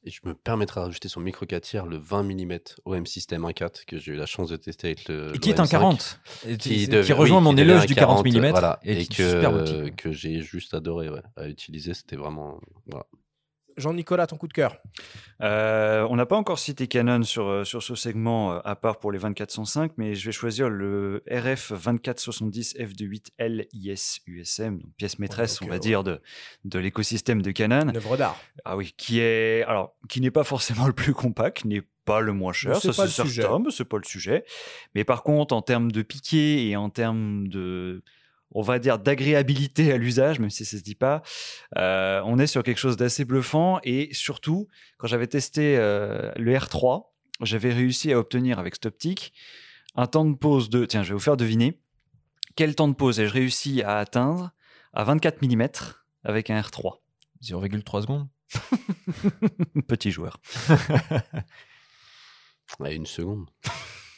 [0.07, 3.43] Et je me permettrai de rajouter sur micro 4 tiers le 20 mm OM System
[3.43, 5.35] 1.4 que j'ai eu la chance de tester avec le.
[5.35, 6.19] Et qui est un l'OM5, 40.
[6.47, 8.49] Et Qui, rejoint oui, mon éloge du 40 mm.
[8.51, 9.95] Voilà, et, et, qui est une super optique.
[9.95, 11.95] que, que j'ai juste adoré ouais, à utiliser.
[11.95, 12.59] C'était vraiment.
[12.85, 13.07] Voilà.
[13.77, 14.77] Jean-Nicolas, ton coup de cœur
[15.41, 18.99] Euh, on n'a pas encore cité Canon sur, euh, sur ce segment, euh, à part
[18.99, 25.19] pour les 2405, mais je vais choisir le RF 2470 f2.8L IS USM, donc pièce
[25.19, 25.79] maîtresse, on va ouais.
[25.79, 26.21] dire, de,
[26.63, 27.89] de l'écosystème de Canon.
[27.89, 28.39] Une œuvre d'art.
[28.63, 32.31] Ah oui, qui est alors qui n'est pas forcément le plus compact, n'est pas le
[32.31, 33.41] moins cher, ça pas c'est le sujet.
[33.41, 34.45] certain, mais c'est pas le sujet.
[34.93, 38.03] Mais par contre, en termes de piqué et en termes de
[38.55, 41.21] on va dire d'agréabilité à l'usage, même si ça se dit pas,
[41.77, 43.79] euh, on est sur quelque chose d'assez bluffant.
[43.83, 47.05] Et surtout, quand j'avais testé euh, le R3,
[47.41, 49.33] j'avais réussi à obtenir avec cette optique
[49.95, 51.79] un temps de pause de, tiens, je vais vous faire deviner,
[52.55, 54.51] quel temps de pause ai-je réussi à atteindre
[54.93, 55.67] à 24 mm
[56.23, 56.99] avec un R3
[57.43, 58.27] 0,3 secondes.
[59.87, 60.39] Petit joueur.
[62.79, 63.49] Ouais, une seconde.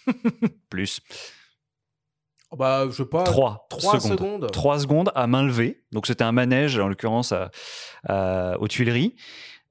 [0.70, 1.02] Plus.
[2.52, 3.24] Oh bah, je sais pas.
[3.24, 4.18] 3, trois secondes.
[4.18, 4.52] secondes.
[4.52, 5.84] 3 secondes à main levée.
[5.92, 7.52] Donc c'était un manège, en l'occurrence à-
[8.08, 9.16] à- aux Tuileries.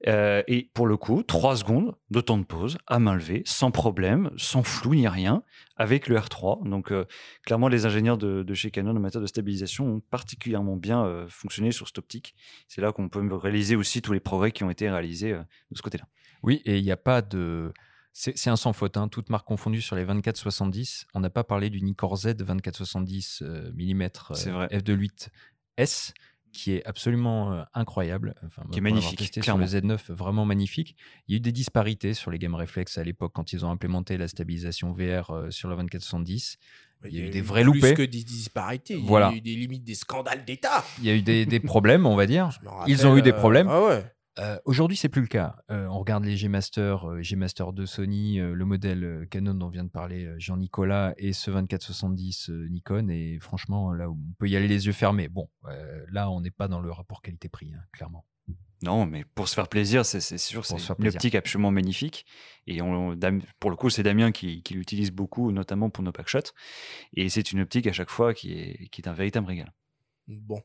[0.05, 3.71] Euh, et pour le coup, 3 secondes de temps de pause à main levée, sans
[3.71, 5.41] problème, sans flou ni rien,
[5.75, 6.69] avec le R3.
[6.69, 7.05] Donc, euh,
[7.43, 11.25] clairement, les ingénieurs de, de, chez Canon en matière de stabilisation ont particulièrement bien euh,
[11.29, 12.35] fonctionné sur cette optique.
[12.67, 15.81] C'est là qu'on peut réaliser aussi tous les progrès qui ont été réalisés de ce
[15.81, 16.05] côté-là.
[16.43, 17.73] Oui, et il n'y a pas de.
[18.19, 19.09] C'est un sans faute, hein.
[19.09, 21.05] toute marque confondue sur les 24-70.
[21.13, 23.43] On n'a pas parlé du Nikkor Z 24-70
[23.73, 25.27] mm f2.8
[25.77, 26.13] S
[26.51, 28.33] qui est absolument euh, incroyable.
[28.43, 29.19] Enfin, qui est magnifique.
[29.19, 30.95] Testé sur le Z9, vraiment magnifique.
[31.27, 33.69] Il y a eu des disparités sur les Game Reflex à l'époque quand ils ont
[33.69, 36.57] implémenté la stabilisation VR euh, sur le 2470.
[37.05, 37.79] Il y, a eu des vrais loupés.
[37.79, 38.95] Plus que des disparités.
[38.95, 40.83] Il y a eu des limites, des scandales d'État.
[40.97, 42.49] Il y a eu des, des problèmes, on va dire.
[42.87, 43.67] Ils ont eu des problèmes.
[43.69, 44.03] Ah ouais.
[44.39, 45.55] Euh, aujourd'hui, c'est plus le cas.
[45.71, 49.89] Euh, on regarde les G-Master, euh, G-Master de Sony, le modèle Canon dont vient de
[49.89, 53.09] parler Jean-Nicolas et ce 2470 Nikon.
[53.09, 55.27] Et franchement, là, on peut y aller les yeux fermés.
[55.27, 55.49] Bon,
[56.11, 58.25] là, on n'est pas dans le rapport qualité-prix, hein, clairement.
[58.83, 62.27] Non, mais pour se faire plaisir, c'est sûr, c'est une optique absolument magnifique.
[62.67, 63.17] Et on,
[63.59, 66.53] pour le coup, c'est Damien qui, l'utilise beaucoup, notamment pour nos packshots.
[67.13, 69.73] Et c'est une optique à chaque fois qui est, qui est un véritable régal.
[70.27, 70.61] Bon.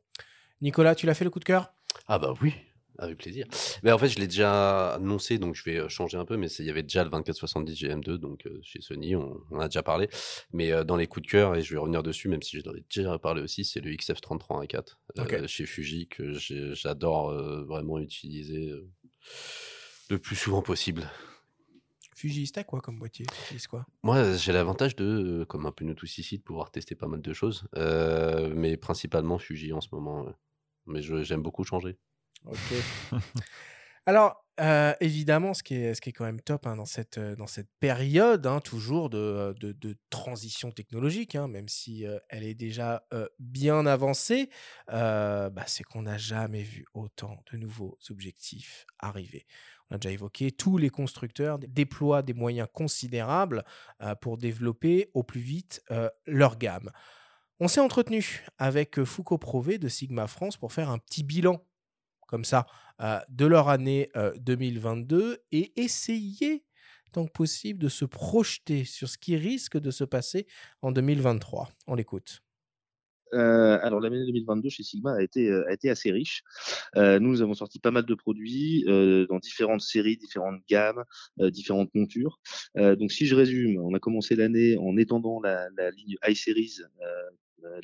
[0.60, 1.72] Nicolas, tu l'as fait le coup de cœur?
[2.06, 2.54] Ah bah oui,
[3.02, 3.46] avec plaisir.
[3.82, 6.48] Mais en fait, je l'ai déjà annoncé, donc je vais euh, changer un peu, mais
[6.48, 9.82] il y avait déjà le 2470 GM2, donc euh, chez Sony, on, en a déjà
[9.82, 10.08] parlé.
[10.52, 12.74] Mais euh, dans les coups de cœur, et je vais revenir dessus, même si j'en
[12.74, 16.32] ai déjà parlé aussi, c'est le XF33 A4 chez Fuji, que
[16.74, 17.32] j'adore
[17.64, 18.72] vraiment utiliser
[20.08, 21.10] le plus souvent possible.
[22.14, 23.26] Fuji, c'était quoi comme boîtier?
[23.68, 23.84] Quoi?
[24.02, 27.20] Moi, j'ai l'avantage de, comme un peu nous tous ici, de pouvoir tester pas mal
[27.20, 30.26] de choses, mais principalement Fuji en ce moment.
[30.86, 31.96] Mais j'aime beaucoup changer.
[34.06, 37.18] Alors, euh, évidemment, ce qui, est, ce qui est quand même top hein, dans, cette,
[37.18, 42.18] euh, dans cette période, hein, toujours de, de, de, transition technologique, hein, même si euh,
[42.28, 43.04] elle est déjà
[43.38, 44.50] bien avancée,
[44.88, 49.46] bah, c'est qu'on n'a jamais vu autant de nouveaux objectifs arriver.
[49.90, 53.64] On a déjà évoqué, tous les constructeurs déploient des moyens considérables
[54.20, 55.82] pour développer au plus vite
[56.26, 56.90] leur gamme.
[57.60, 61.62] On s'est entretenu avec Foucault Prové de Sigma France pour faire un petit bilan
[62.32, 62.66] comme ça
[63.02, 64.08] euh, de leur année
[64.40, 66.64] 2022 euh, et essayer
[67.12, 70.46] tant que possible de se projeter sur ce qui risque de se passer
[70.80, 71.68] en 2023.
[71.86, 72.40] On l'écoute.
[73.34, 75.50] Euh, alors l'année 2022 chez Sigma a été,
[75.90, 76.42] assez riche.
[76.96, 81.04] nous avons sorti pas mal de produits dans différentes séries, différentes gammes,
[81.38, 82.40] différentes montures.
[82.76, 86.78] donc si je résume, on a commencé l'année en étendant la, la ligne iSeries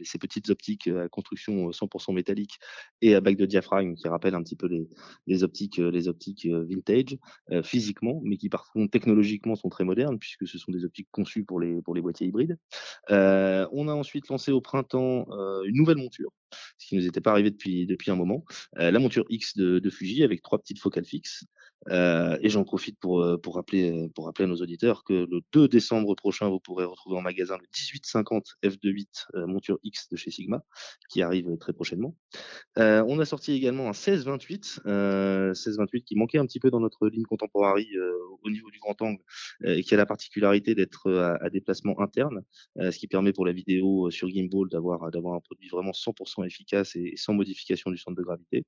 [0.02, 2.58] ces petites optiques à construction 100% métallique
[3.02, 4.88] et à bac de diaphragme qui rappellent un petit peu les,
[5.26, 7.16] les optiques, les optiques vintage
[7.62, 11.44] physiquement, mais qui par contre technologiquement sont très modernes puisque ce sont des optiques conçues
[11.44, 12.56] pour les, pour les boîtiers hybrides.
[13.08, 15.26] On a ensuite lancé au printemps
[15.64, 16.30] une nouvelle monture,
[16.78, 19.78] ce qui ne nous était pas arrivé depuis, depuis un moment, la monture X de,
[19.78, 21.44] de Fuji avec trois petites focales fixes.
[21.90, 25.26] Euh, et j'en profite pour, euh, pour, rappeler, euh, pour rappeler à nos auditeurs que
[25.30, 30.16] le 2 décembre prochain, vous pourrez retrouver en magasin le 1850 F28 monture X de
[30.16, 30.62] chez Sigma,
[31.08, 32.16] qui arrive très prochainement.
[32.76, 37.24] on a sorti également un 1628, 1628 qui manquait un petit peu dans notre ligne
[37.24, 37.88] contemporary
[38.42, 39.22] au niveau du grand angle,
[39.64, 42.42] et qui a la particularité d'être à, déplacement interne,
[42.76, 47.14] ce qui permet pour la vidéo sur gimbal d'avoir un produit vraiment 100% efficace et,
[47.16, 48.64] sans modification du centre de gravité.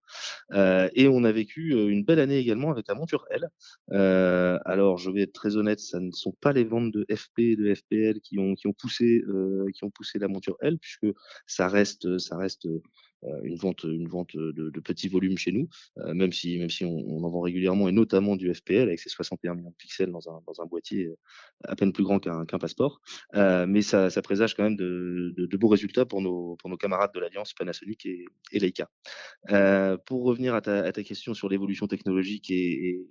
[0.95, 2.95] et on a vécu une belle année également avec la
[3.31, 3.49] L.
[3.93, 7.39] Euh, alors, je vais être très honnête, ça ne sont pas les ventes de FP
[7.41, 10.19] et de FPL qui ont, poussé, euh, qui poussé
[10.61, 11.07] L, puisque
[11.47, 12.67] ça reste, ça reste
[13.43, 15.69] une vente, une vente de, de petits volumes chez nous,
[15.99, 18.99] euh, même si, même si on, on, en vend régulièrement et notamment du FPL avec
[18.99, 21.11] ses 61 millions de pixels dans un, dans un boîtier
[21.65, 23.01] à peine plus grand qu'un qu'un passeport.
[23.35, 26.71] Euh, mais ça, ça, présage quand même de, de, de, beaux résultats pour nos, pour
[26.71, 28.89] nos camarades de l'Alliance Panasonic et, et Leica.
[29.51, 33.07] Euh, pour revenir à ta, à ta question sur l'évolution technologique et, et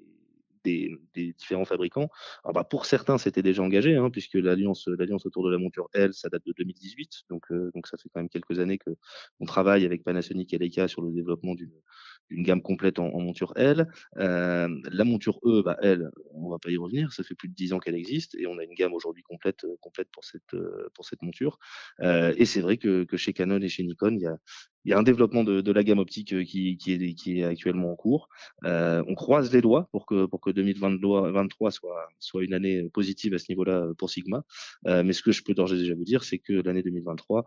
[0.63, 0.91] des,
[1.37, 2.09] différents fabricants.
[2.43, 5.89] Alors bah pour certains, c'était déjà engagé, hein, puisque l'alliance, l'alliance autour de la monture
[5.93, 8.91] L, ça date de 2018, donc euh, donc ça fait quand même quelques années que
[9.39, 11.71] on travaille avec Panasonic et Leica sur le développement d'une
[12.29, 13.87] une gamme complète en, monture L.
[14.17, 17.53] Euh, la monture E, bah, elle, on va pas y revenir, ça fait plus de
[17.53, 19.75] 10 ans qu'elle existe et on a une gamme aujourd'hui complète, euh,
[20.11, 20.89] pour cette, euh,
[21.21, 21.59] monture.
[22.01, 24.37] Euh, et c'est vrai que, que, chez Canon et chez Nikon, il y a,
[24.85, 27.39] il y a un développement de, de la gamme optique euh, qui, qui, est, qui
[27.39, 28.29] est actuellement en cours.
[28.65, 33.33] Euh, on croise les doigts pour que, pour que 2023 soit, soit une année positive
[33.33, 34.43] à ce niveau-là pour Sigma.
[34.87, 37.45] Euh, mais ce que je peux d'ores et déjà vous dire, c'est que l'année 2023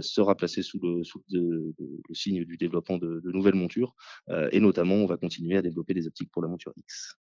[0.00, 1.72] sera placée sous le, sous le,
[2.12, 3.94] signe du développement de, nouvelles montures
[4.28, 7.16] euh, et notamment, on va continuer à développer des optiques pour la monture X.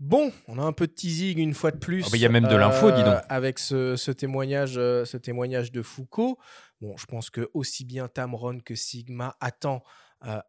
[0.00, 2.04] Bon, on a un peu de teasing une fois de plus.
[2.06, 3.14] Ah bah, il y a même de l'info, dis donc.
[3.14, 6.38] Euh, avec ce, témoignage, euh, ce témoignage de Foucault.
[6.80, 9.82] Bon, je pense que aussi bien Tamron que Sigma attend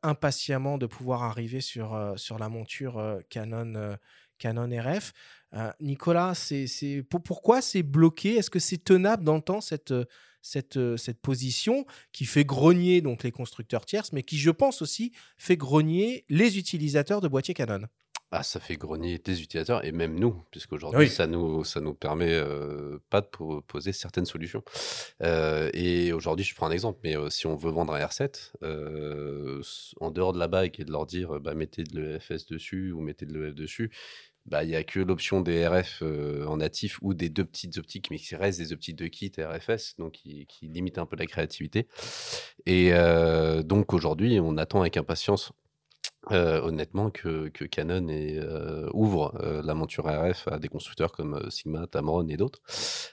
[0.04, 3.98] impatiemment de pouvoir arriver sur, sur la monture Canon,
[4.38, 5.14] Canon RF.
[5.80, 6.68] Nicolas, c'est,
[7.10, 8.36] pourquoi c'est bloqué?
[8.36, 9.94] Est-ce que c'est tenable dans le temps cette,
[10.44, 15.12] cette, cette position qui fait grogner donc les constructeurs tierces, mais qui, je pense aussi,
[15.38, 17.88] fait grogner les utilisateurs de boîtiers Canon?
[18.36, 22.42] Ah, ça fait grogner des utilisateurs et même nous, puisqu'aujourd'hui, ça nous, ça nous permet
[23.12, 24.64] pas de proposer certaines solutions.
[25.22, 28.52] et aujourd'hui, je prends un exemple, mais si on veut vendre un R7,
[30.00, 33.02] en dehors de la bague et de leur dire bah, mettez de l'EFS dessus ou
[33.02, 33.92] mettez de l'EF dessus,
[34.48, 38.10] bah, il n'y a que l'option des RF en natif ou des deux petites optiques,
[38.10, 41.28] mais qui restent des optiques de kit RFS, donc qui, qui limitent un peu la
[41.28, 41.88] créativité.
[42.66, 42.94] Et
[43.64, 45.54] donc aujourd'hui, on attend avec impatience
[46.30, 48.08] honnêtement, que, Canon
[48.94, 49.34] ouvre
[49.64, 52.62] la monture RF à des constructeurs comme Sigma, Tamron et d'autres.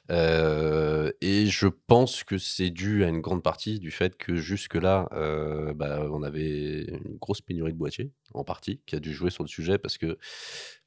[0.08, 5.08] et je pense que c'est dû à une grande partie du fait que jusque-là,
[5.74, 9.42] bah, on avait une grosse pénurie de boîtiers, en partie, qui a dû jouer sur
[9.42, 10.18] le sujet parce que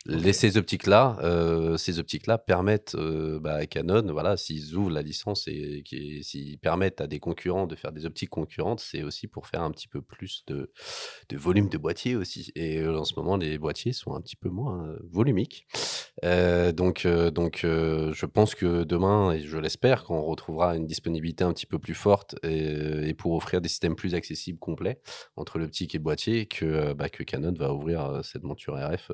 [0.05, 5.01] les, ces optiques-là, euh, ces optiques-là permettent euh, bah, à Canon, voilà, s'ils ouvrent la
[5.01, 5.81] licence et,
[6.21, 9.71] s'ils permettent à des concurrents de faire des optiques concurrentes, c'est aussi pour faire un
[9.71, 10.71] petit peu plus de,
[11.29, 12.51] de volume de boîtier aussi.
[12.55, 15.67] Et euh, en ce moment, les boîtiers sont un petit peu moins volumiques.
[16.21, 21.65] donc, donc, je pense que demain, et je l'espère, qu'on retrouvera une disponibilité un petit
[21.65, 24.99] peu plus forte et, pour offrir des systèmes plus accessibles, complets
[25.37, 29.11] entre l'optique et le boîtier, que, bah, que Canon va ouvrir cette monture RF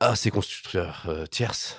[0.00, 1.76] ah, c'est constructeurs euh, tierces.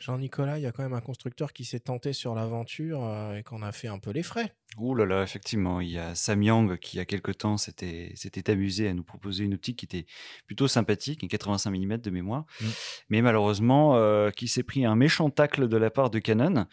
[0.00, 3.42] Jean-Nicolas, il y a quand même un constructeur qui s'est tenté sur l'aventure euh, et
[3.42, 4.54] qu'on a fait un peu les frais.
[4.78, 8.50] Ouh là là, effectivement, il y a Samyang qui, il y a quelque temps, s'était
[8.50, 10.06] amusé à nous proposer une optique qui était
[10.46, 12.66] plutôt sympathique, une 85 mm de mémoire, mmh.
[13.10, 16.66] mais malheureusement, euh, qui s'est pris un méchant tacle de la part de Canon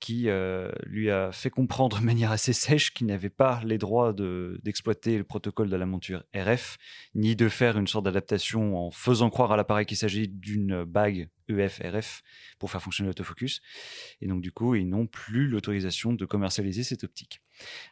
[0.00, 4.14] qui euh, lui a fait comprendre de manière assez sèche qu'il n'avait pas les droits
[4.14, 6.78] d'exploiter le protocole de la monture RF,
[7.14, 11.28] ni de faire une sorte d'adaptation en faisant croire à l'appareil qu'il s'agit d'une bague
[11.48, 12.22] EF-RF
[12.58, 13.60] pour faire fonctionner l'autofocus.
[14.20, 17.42] Et donc, du coup, ils n'ont plus l'autorisation de commercialiser cette optique.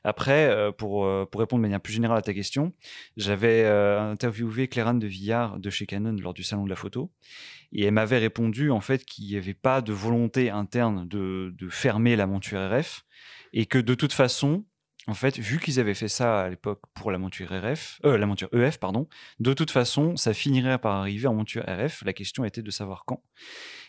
[0.05, 2.73] Après, euh, pour, euh, pour répondre de manière plus générale à ta question,
[3.17, 7.11] j'avais interviewé Clairane de Villard de chez Canon lors du salon de la photo.
[7.73, 12.17] Et elle m'avait répondu en fait qu'il n'y avait pas de volonté interne de, fermer
[12.17, 13.05] la monture RF
[13.53, 14.65] et que de toute façon,
[15.07, 18.27] en fait, vu qu'ils avaient fait ça à l'époque pour la monture RF, euh, la
[18.27, 19.09] monture EF, pardon,
[19.41, 22.03] de toute façon, ça finirait par arriver en monture RF.
[22.05, 23.23] La question était de savoir quand.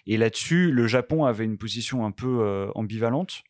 [0.06, 3.44] Et là-dessus, le Japon avait une position un peu euh, ambivalente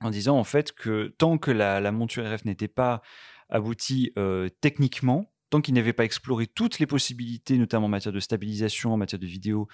[0.00, 3.02] en disant en fait que tant que la, monture RF n'était pas
[3.48, 8.20] aboutie euh, techniquement, tant qu'il n'avait pas exploré toutes les possibilités, notamment en matière de
[8.20, 9.68] stabilisation, en matière de vidéo,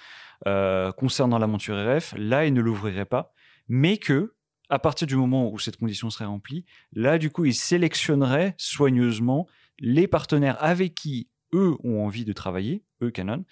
[0.47, 3.33] euh, concernant la monture RF, là, il ne l'ouvrirait pas,
[3.67, 4.35] mais que,
[4.69, 9.47] à partir du moment où cette condition serait remplie, là, du coup, il sélectionnerait soigneusement
[9.79, 13.45] les partenaires avec qui eux ont envie de travailler, eux, Canon,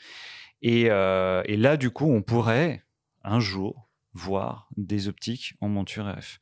[0.62, 2.84] et, euh, et là, du coup, on pourrait
[3.24, 6.40] un jour voir des optiques en monture RF.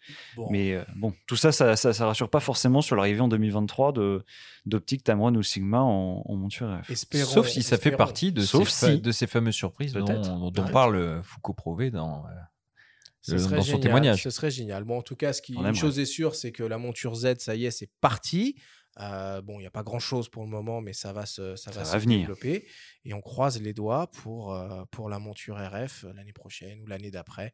[0.49, 4.24] Mais euh, bon, tout ça, ça, ça, rassure pas forcément sur l'arrivée en 2023 de
[4.65, 6.93] d'optiques Tamron ou Sigma en, monture RF.
[7.24, 11.24] Sauf si ça fait partie de, ces, de ces fameuses surprises dont, dont parle euh,
[11.24, 14.24] Foucault Prové dans, euh, dans son témoignage.
[14.24, 14.84] Ce serait génial.
[14.84, 17.36] Bon, en tout cas, ce qui, une chose est sûre, c'est que la monture Z,
[17.39, 18.55] ça y est, c'est parti.
[18.99, 21.71] Euh, bon, il n'y a pas grand-chose pour le moment, mais ça va se, ça,
[21.71, 22.67] va, se développer.
[23.05, 26.87] Et on croise les doigts pour, euh, pour la monture RF euh, l'année prochaine ou
[26.87, 27.53] l'année d'après,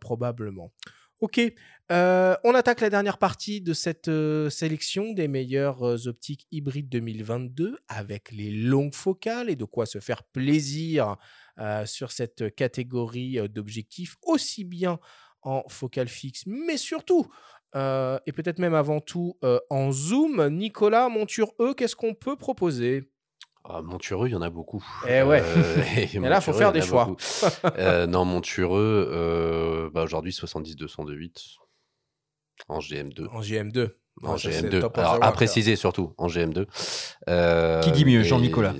[0.00, 0.72] probablement.
[1.20, 1.40] Ok,
[1.90, 4.10] on attaque la dernière partie de cette
[4.50, 10.22] sélection des meilleures optiques hybrides 2022 avec les longues focales et de quoi se faire
[10.22, 11.16] plaisir
[11.86, 15.00] sur cette catégorie d'objectifs, aussi bien
[15.42, 17.26] en focale fixe, mais surtout
[17.74, 20.48] euh, et peut-être même avant tout euh, en Zoom.
[20.48, 23.10] Nicolas, Monture E, qu'est-ce qu'on peut proposer?
[23.64, 24.84] Ah, Monture E, il y en a beaucoup.
[25.06, 25.42] Eh ouais.
[25.44, 27.14] Euh, et, là, il faut faire des choix.
[28.08, 31.56] non, Monture E, bah, aujourd'hui 70-208
[32.68, 33.28] en GM2.
[33.28, 33.90] En GM2.
[34.22, 34.90] En GM2.
[34.94, 36.66] Alors, à préciser surtout, en GM2.
[37.82, 38.74] qui dit mieux, Jean-Nicolas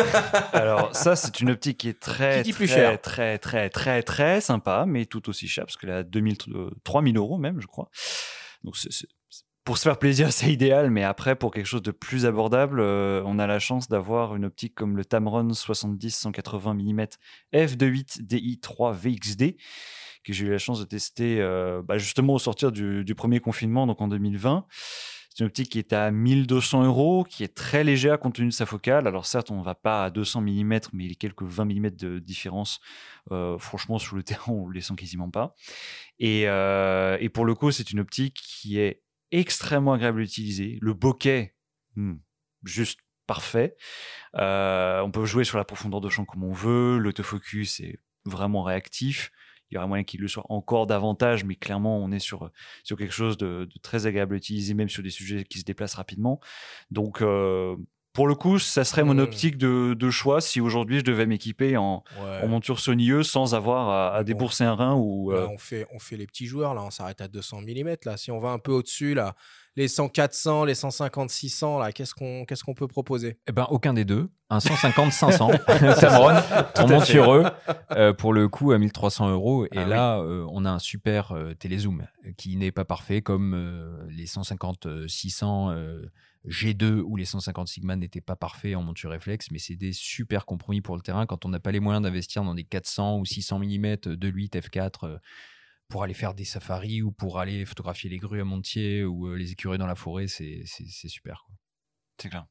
[0.52, 4.84] Alors, ça, c'est une optique qui est très, très, très, très, très, très, très sympa,
[4.86, 6.36] mais tout aussi cher, parce qu'elle est à 2000,
[6.84, 7.88] 3000 euros même, je crois.
[8.64, 8.76] Donc,
[9.64, 13.22] pour se faire plaisir, c'est idéal, mais après, pour quelque chose de plus abordable, euh,
[13.24, 17.06] on a la chance d'avoir une optique comme le Tamron 70-180 mm
[17.54, 19.56] f2.8 DI3 VXD,
[20.22, 23.86] que j'ai eu la chance de tester euh, bah, justement au sortir du, premier confinement,
[23.86, 24.66] donc en 2020.
[25.34, 28.52] C'est une optique qui est à 1200 euros, qui est très légère compte tenu de
[28.52, 29.06] sa focale.
[29.06, 32.18] Alors certes, on ne va pas à 200 mm, mais a quelques 20 mm de
[32.18, 32.80] différence.
[33.30, 35.54] Euh, franchement, sur le terrain, on ne les sent quasiment pas.
[36.22, 40.78] Euh, et, pour le coup, c'est une optique qui est extrêmement agréable à utiliser.
[40.82, 41.54] Le bokeh
[41.96, 42.16] hmm,
[42.64, 43.74] juste parfait.
[44.34, 46.98] On peut jouer sur la profondeur de champ comme on veut.
[46.98, 49.30] L'autofocus est vraiment réactif.
[49.72, 52.50] Il y aurait moyen qu'il le soit encore davantage, mais clairement, on est sur,
[52.84, 55.94] sur quelque chose de, très agréable à utiliser, même sur des sujets qui se déplacent
[55.94, 56.40] rapidement.
[56.90, 57.74] Donc, euh,
[58.12, 61.78] pour le coup, ça serait mon optique de, de choix si aujourd'hui je devais m'équiper
[61.78, 62.40] en, Ouais.
[62.42, 64.24] en monture Sony E sans avoir à, à Bon.
[64.26, 65.32] débourser un rein ou.
[65.32, 67.94] Euh, on, fait, on fait les petits joueurs, là, on s'arrête à 200 mm.
[68.04, 68.18] Là.
[68.18, 69.34] Si on va un peu au-dessus, là,
[69.76, 73.38] les 100 400, les 150 600, là, qu'est-ce qu'on qu'est-ce qu'on peut proposer?
[73.48, 74.28] Eh ben, aucun des deux.
[74.50, 75.98] Un 150-500.
[76.00, 76.34] Tamron,
[76.78, 77.44] on monte sur eux
[77.92, 79.64] euh, pour le coup à 1300 euros.
[79.66, 79.88] Et Ah oui.
[79.90, 82.06] là, euh, on a un super euh, télézoom
[82.36, 86.06] qui n'est pas parfait comme euh, les 150-600 euh,
[86.48, 90.44] G2 ou les 150 Sigma n'étaient pas parfaits en monture réflexe, mais c'est des super
[90.44, 93.24] compromis pour le terrain quand on n'a pas les moyens d'investir dans des 400 ou
[93.24, 95.18] 600 mm de 8 F4 euh,
[95.92, 99.34] pour aller faire des safaris ou pour aller photographier les grues à Montier ou euh,
[99.36, 101.44] les écureuils dans la forêt, c'est super.
[102.18, 102.46] c'est clair.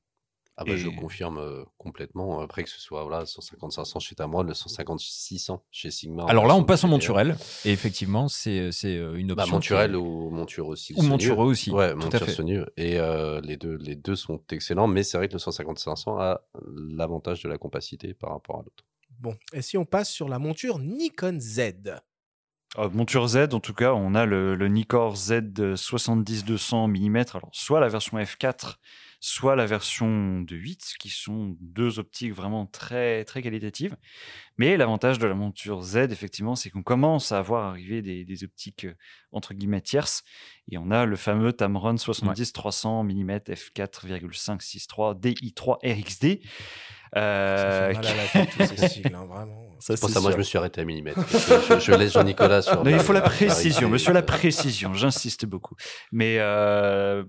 [0.57, 2.41] Ah bah, je confirme euh, complètement.
[2.41, 6.25] Après que ce soit voilà, 150-500 chez Tamron, le 150-600 chez Sigma.
[6.27, 7.35] Alors là, on passe en monturel.
[7.65, 9.55] Et effectivement, c'est c'est, euh, une Bah, option.
[9.55, 10.93] monturel qui- ou monture aussi.
[10.95, 12.69] Ou montureux aussi, Ouais, tout à monture.
[12.77, 16.41] Et euh, les, deux, les deux sont excellents, mais c'est vrai que le 150-500 a
[16.75, 18.85] l'avantage de la compacité par rapport à l'autre.
[19.19, 22.01] Bon, et si on passe sur la monture Nikon Z?
[22.77, 25.31] Euh, monture Z, en tout cas, on a le, le Nikkor Z
[25.75, 27.17] 70-200 mm.
[27.33, 28.75] Alors, soit la version F4,
[29.19, 33.97] soit la version de 8, qui sont deux optiques vraiment très, très qualitatives.
[34.57, 38.43] Mais l'avantage de la monture Z, effectivement, c'est qu'on commence à voir arriver des, des
[38.45, 38.95] optiques euh,
[39.33, 40.23] entre guillemets tierces.
[40.71, 46.39] Et on a le fameux Tamron 70-300 mm f4,563 DI3 RXD.
[47.13, 49.61] Ça fait mal à la tête, tous ces sigles, hein, vraiment.
[49.79, 51.19] ça, Pour ça, moi, je me suis arrêté à millimètre.
[51.29, 52.83] je, je laisse Jean-Nicolas sur.
[52.83, 55.75] Non, il faut la la précision, monsieur, la précision, j'insiste beaucoup.
[56.11, 57.23] Mais euh,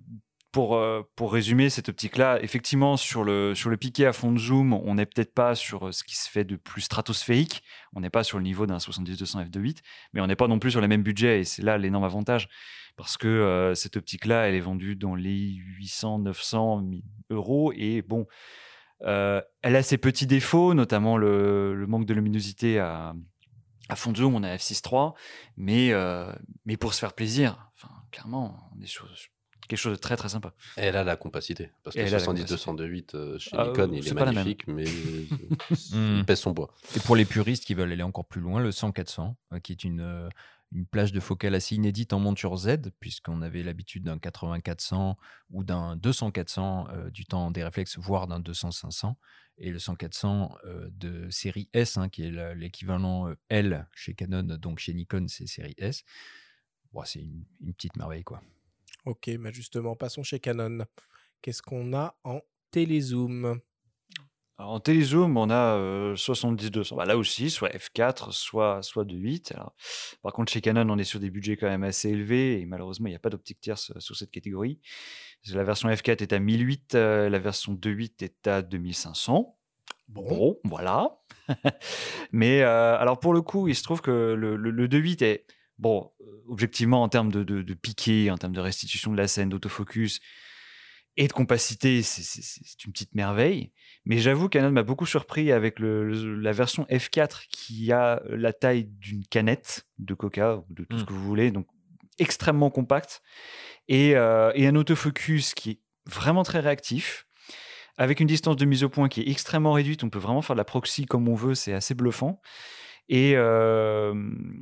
[0.52, 4.38] pour, euh, pour résumer cette optique-là, effectivement, sur le, sur le piqué à fond de
[4.38, 7.62] zoom, on n'est peut-être pas sur euh, ce qui se fait de plus stratosphérique,
[7.94, 9.78] on n'est pas sur le niveau d'un 70-200 f2.8,
[10.12, 12.48] mais on n'est pas non plus sur les mêmes budgets, et c'est là l'énorme avantage,
[12.96, 18.26] parce que euh, cette optique-là, elle est vendue dans les 800-900 euros, et bon,
[19.04, 23.14] euh, elle a ses petits défauts, notamment le, le manque de luminosité à,
[23.88, 25.14] à fond de zoom, on a f6.3,
[25.56, 26.32] mais, euh,
[26.66, 29.30] mais pour se faire plaisir, enfin, clairement, on est sur sur
[29.68, 30.52] quelque chose de très très sympa.
[30.76, 31.70] Et elle a la compacité.
[31.82, 34.24] Parce que elle a la 70-208 euh, chez Ah, Nikon, euh, il est même.
[34.34, 36.16] magnifique, mais euh, Hmm.
[36.18, 36.72] il pèse son poids.
[36.96, 39.84] Et pour les puristes qui veulent aller encore plus loin, le 100-400, euh, qui est
[39.84, 40.28] une, euh,
[40.74, 45.16] une plage de focale assez inédite en monture Z, puisqu'on avait l'habitude d'un 80-400
[45.50, 49.14] ou d'un 200-400 euh, du temps des réflexes, voire d'un 200-500.
[49.58, 54.42] Et le 100-400 euh, de série S, hein, qui est l'équivalent euh, L chez Canon,
[54.42, 56.04] donc chez Nikon, c'est série S.
[57.04, 57.44] C'est une,
[57.74, 58.42] petite merveille, quoi.
[59.06, 60.84] Ok, bah justement, passons chez Canon.
[61.40, 63.60] Qu'est-ce qu'on a en télézoom?
[64.62, 66.94] Alors, en télézoom, on a euh, 70-200.
[66.94, 69.50] Bah, là aussi, soit f4, soit, soit de 8.
[69.56, 69.74] Alors,
[70.22, 73.08] par contre, chez Canon, on est sur des budgets quand même assez élevés et malheureusement,
[73.08, 74.78] il n'y a pas d'optique tierce sur cette catégorie.
[75.52, 79.58] La version f4 est à 1008, euh, la version 2.8 est à 2500.
[80.06, 81.18] Bon, Bon, voilà.
[82.30, 85.44] Mais euh, alors pour le coup, il se trouve que le, le, le 2.8 est,
[85.78, 86.12] bon,
[86.46, 90.20] objectivement en termes de, de, de piqué, en termes de restitution de la scène, d'autofocus
[91.16, 93.72] et de compacité, c'est une petite merveille.
[94.04, 98.52] Mais j'avoue, Canon m'a beaucoup surpris avec le, le- la version F4 qui a la
[98.52, 101.06] taille d'une canette de coca ou de tout ce Mm.
[101.06, 101.66] que vous voulez, donc
[102.18, 103.22] extrêmement compacte
[103.88, 107.26] et, euh, et un autofocus qui est vraiment très réactif
[107.96, 110.02] avec une distance de mise au point qui est extrêmement réduite.
[110.02, 112.40] On peut vraiment faire de la proxy comme on veut, c'est assez bluffant.
[113.08, 114.14] Et euh,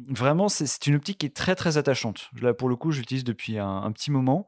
[0.09, 2.30] vraiment, c'est- c'est une optique qui est très très attachante.
[2.41, 4.47] Là, pour le coup, j'utilise depuis un, un petit moment.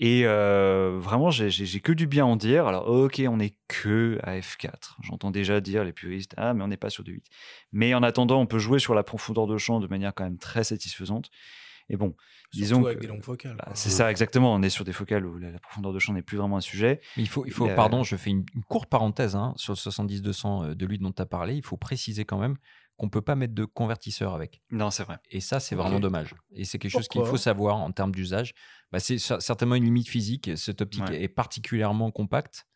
[0.00, 2.66] Et euh, vraiment, j'ai- que du bien à en dire.
[2.68, 4.96] Alors, ok, on n'est que à F4.
[5.02, 7.26] J'entends déjà dire les puristes, ah, mais on n'est pas sur du 8.
[7.72, 10.38] Mais en attendant, on peut jouer sur la profondeur de champ de manière quand même
[10.38, 11.30] très satisfaisante.
[11.90, 12.14] Et bon,
[12.52, 13.56] disons surtout avec que- des longues focales.
[13.56, 14.54] bah, c'est ça, exactement.
[14.54, 16.60] On est sur des focales où la, la profondeur de champ n'est plus vraiment un
[16.60, 17.00] sujet.
[17.16, 19.78] Mais il faut, il faut pardon, je fais une, une courte parenthèse hein, sur le
[19.78, 21.54] 70-200 euh, de lui dont tu as parlé.
[21.54, 22.56] Il faut préciser quand même
[22.98, 24.60] qu'on ne peut pas mettre de convertisseur avec.
[24.70, 25.16] Non, c'est vrai.
[25.30, 26.34] Et ça, c'est vraiment dommage.
[26.52, 28.52] Et c'est quelque chose qu'il faut savoir en termes d'usage.
[28.92, 30.50] Bah, c'est cer- certainement une limite physique.
[30.56, 31.22] Cette optique Ouais.
[31.22, 32.66] est particulièrement compacte.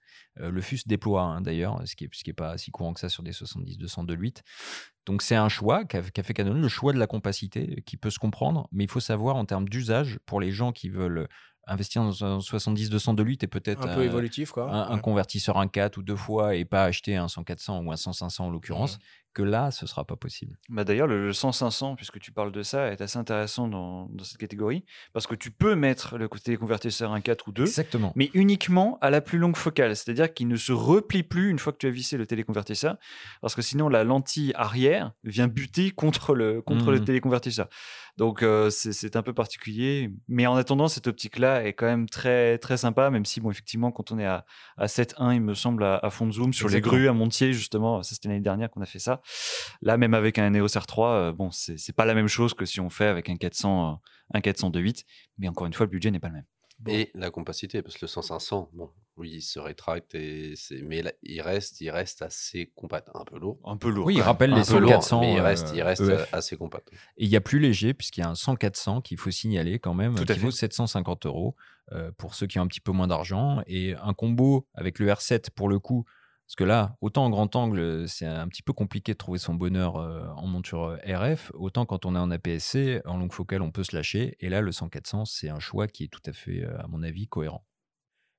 [0.40, 3.22] Euh, le FUS déploie hein, d'ailleurs, ce qui n'est pas si courant que ça sur
[3.22, 4.42] des 70-200 de 8.
[5.06, 8.10] Donc c'est un choix qu'a qu'a fait Canon, le choix de la compacité, qui peut
[8.10, 11.28] se comprendre, mais il faut savoir en termes d'usage, pour les gens qui veulent
[11.66, 14.70] investir dans un 70-200 de 8 et peut-être Un peu euh, évolutif, quoi.
[14.72, 15.00] un, un Ouais.
[15.00, 18.50] convertisseur un 4 ou deux fois et pas acheter un 100-400 ou un 100-500 en
[18.50, 18.98] l'occurrence,
[19.32, 20.58] que là, ce sera pas possible.
[20.68, 24.24] Bah D'ailleurs, le, le 100-500, puisque tu parles de ça, est assez intéressant dans, dans,
[24.24, 28.12] cette catégorie, parce que tu peux mettre le côté convertisseur 1.4 ou 2, Exactement.
[28.16, 31.72] mais uniquement à la plus longue focale, c'est-à-dire qu'il ne se replie plus une fois
[31.72, 32.96] que tu as vissé le téléconvertisseur,
[33.40, 37.68] parce que sinon la lentille arrière vient buter contre le, contre le téléconvertisseur.
[38.18, 42.58] Donc euh, c'est un peu particulier, mais en attendant, cette optique-là est quand même très,
[42.58, 44.44] très sympa, même si, bon, effectivement, quand on est à,
[44.76, 47.52] à 7.1, il me semble, à, à fond de zoom, sur les grues à Montier,
[47.54, 49.21] justement, ça c'était l'année dernière qu'on a fait ça.
[49.82, 52.80] Là, même avec un EOS R3, euh, bon, c'est pas la même chose que si
[52.80, 53.94] on fait avec un 400, euh,
[54.34, 55.04] un 400 de 8,
[55.38, 56.46] mais encore une fois, le budget n'est pas le même.
[56.88, 61.02] Et la compacité, parce que le 100-500, bon, oui, il se rétracte, et c'est- mais
[61.02, 63.60] là, il reste, il reste assez compact, un peu lourd.
[63.64, 64.06] Un peu lourd.
[64.06, 65.20] Oui, il rappelle Un les peu lourd, 100-400.
[65.20, 66.34] mais il euh, reste, il reste EF.
[66.34, 66.88] assez compact.
[67.18, 69.94] Et il y a plus léger, puisqu'il y a un 100-400 qu'il faut signaler quand
[69.94, 71.54] même, Tout qui vaut 750 euros
[71.92, 73.60] euh, pour ceux qui ont un petit peu moins d'argent.
[73.68, 76.04] Et un combo avec le R7 pour le coup,
[76.52, 79.54] parce que là, autant en grand angle, c'est un petit peu compliqué de trouver son
[79.54, 83.62] bonheur euh, en monture euh, RF, autant quand on est en APS-C, en longue focale,
[83.62, 84.36] on peut se lâcher.
[84.38, 87.02] Et là, le 100-400, c'est un choix qui est tout à fait, euh, à mon
[87.02, 87.64] avis, cohérent.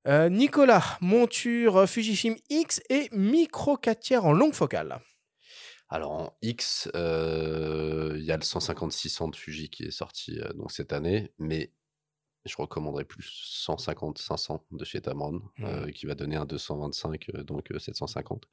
[0.08, 5.00] Euh, Nicolas, monture Fujifilm X et micro 4 tiers en longue focale.
[5.94, 10.52] Alors en X, euh, il y a le 150-600 de Fuji qui est sorti euh,
[10.54, 11.72] donc cette année, mais
[12.46, 17.72] je recommanderais plus 150-500 de chez Tamron, euh, qui va donner un 225, euh, donc
[17.72, 18.44] euh, 750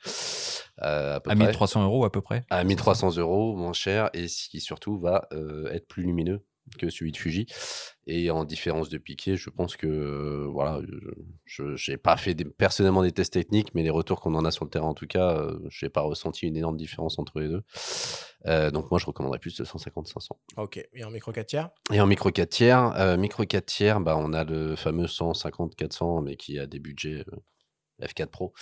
[0.83, 1.47] euh, à peu À près.
[1.47, 2.45] 1300 euros à peu près.
[2.51, 5.29] À 1300 euros, moins cher, et ce qui surtout va
[5.71, 6.45] être plus lumineux
[6.79, 7.47] que celui de Fuji.
[8.07, 10.81] Et en différence de piqué, je pense que euh, voilà,
[11.45, 14.51] je n'ai pas fait des- personnellement des tests techniques, mais les retours qu'on en a
[14.51, 17.39] sur le terrain, en tout cas, euh, je n'ai pas ressenti une énorme différence entre
[17.41, 17.63] les deux.
[18.47, 20.31] Euh, donc moi, je recommanderais plus de 150-500.
[20.57, 21.71] Ok, et en micro 4 tiers?
[21.93, 26.23] Et en micro 4 tiers, euh, micro 4 tiers, bah, on a le fameux 150-400,
[26.23, 28.53] mais qui a des budgets euh, F4 Pro,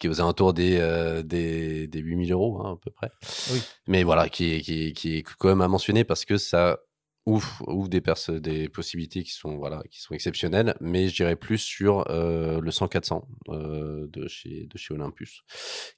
[0.00, 3.10] qui est aux alentours des, euh, des, des 8000 euros hein, à peu près.
[3.52, 3.62] Oui.
[3.86, 6.80] Mais voilà, qui qui, qui est quand même à mentionner parce que ça
[7.26, 12.10] ouvre, ouvre des, possibilités qui sont, voilà, qui sont exceptionnelles, mais je dirais plus sur
[12.10, 15.42] euh, le 100-400 euh, de, chez, de Olympus,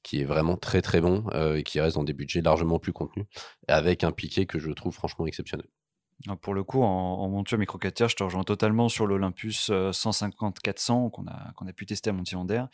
[0.03, 2.93] qui est vraiment très très bon euh, et qui reste dans des budgets largement plus
[2.93, 3.27] contenus,
[3.69, 5.67] avec un piqué que je trouve franchement exceptionnel.
[6.41, 9.71] Pour le coup, en, en monture micro 4 tiers, je te rejoins totalement sur l'Olympus
[9.71, 12.69] euh, 150-400 qu'on a, pu tester à Montier-en-Der.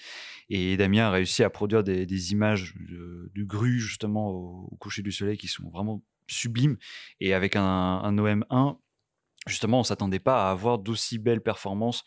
[0.51, 5.13] Et Damien a réussi à produire des, images de- du grue, justement, au coucher du
[5.13, 6.77] soleil, qui sont vraiment sublimes.
[7.21, 8.77] Et avec un, un OM1,
[9.47, 12.05] justement, on s'attendait pas à avoir d'aussi belles performances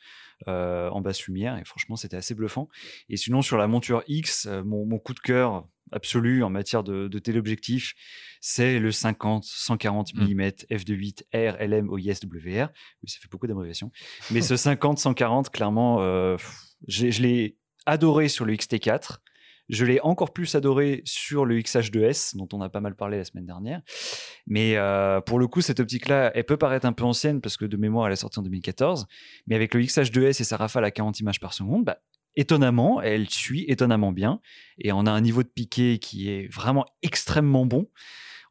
[0.48, 1.58] euh, en basse lumière.
[1.58, 2.68] Et franchement, c'était assez bluffant.
[3.10, 6.84] Et sinon, sur la monture X, euh, mon, mon coup de cœur absolu en matière
[6.84, 7.94] de, de téléobjectif,
[8.40, 10.24] c'est le 50, 140 Mm.
[10.24, 10.42] mm
[10.72, 12.70] f2.8 R, LM, OIS, WR.
[13.04, 13.92] Oui, ça fait beaucoup d'abréviations.
[14.32, 16.38] Mais ce 50, 140, clairement, euh,
[16.88, 19.18] je l'ai adoré sur le XT4.
[19.72, 23.24] Je l'ai encore plus adoré sur le XH2S, dont on a pas mal parlé la
[23.24, 23.82] semaine dernière.
[24.46, 27.64] Mais euh, pour le coup, cette optique-là, elle peut paraître un peu ancienne parce que
[27.64, 29.08] de mémoire, elle est sortie en 2014.
[29.48, 32.00] Mais avec le XH2S et sa rafale à 40 images par seconde, bah,
[32.36, 34.42] étonnamment, elle suit étonnamment bien.
[34.78, 37.88] Et on a un niveau de piqué qui est vraiment extrêmement bon.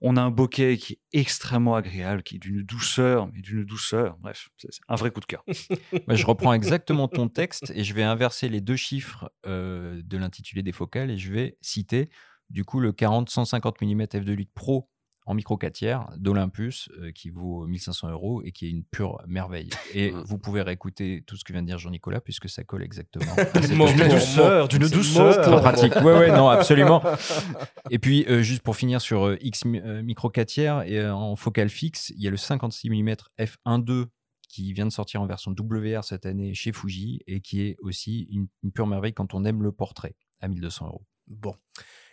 [0.01, 4.16] On a un bokeh qui est extrêmement agréable, qui est d'une douceur, mais d'une douceur.
[4.18, 5.44] Bref, c'est un vrai coup de cœur.
[6.07, 10.16] Bah, je reprends exactement ton texte et je vais inverser les deux chiffres euh, de
[10.16, 12.09] l'intitulé des focales et je vais citer
[12.48, 14.89] du coup le 40-150 mm f2.8 Pro
[15.31, 19.18] en micro 4 tiers d'Olympus euh, qui vaut 1500 euros et qui est une pure
[19.28, 19.70] merveille.
[19.95, 20.22] Et Mm.
[20.26, 23.24] vous pouvez réécouter tout ce que vient de dire Jean-Nicolas puisque ça colle exactement.
[23.55, 25.41] D'une douceur, d'une douceur.
[25.41, 25.95] Très pratique.
[25.97, 27.03] Ouais, ouais, non, absolument.
[27.91, 30.99] Et puis, euh, juste pour finir sur euh, X mi- euh, micro 4 tiers et
[30.99, 34.07] euh, en focale fixe, il y a le 56 mm f1.2
[34.49, 38.22] qui vient de sortir en version WR cette année chez Fuji et qui est aussi
[38.33, 41.07] une, une pure merveille quand on aime le portrait à 1200 euros.
[41.28, 41.55] Bon.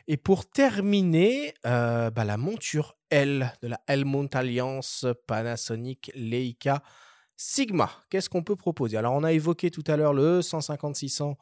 [0.07, 6.81] Et pour terminer, euh, bah, la monture L de la Helmont Alliance Panasonic Leica
[7.35, 7.89] Sigma.
[8.09, 8.97] Qu'est-ce qu'on peut proposer?
[8.97, 11.35] Alors, on a évoqué tout à l'heure le 150-600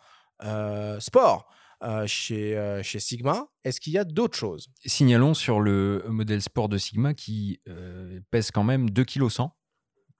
[0.43, 1.47] euh, Sport
[1.84, 3.47] euh, chez, euh, chez Sigma.
[3.63, 4.68] Est-ce qu'il y a d'autres choses?
[4.86, 9.55] Signalons sur le modèle sport de Sigma qui euh, pèse quand même 2 kg 100.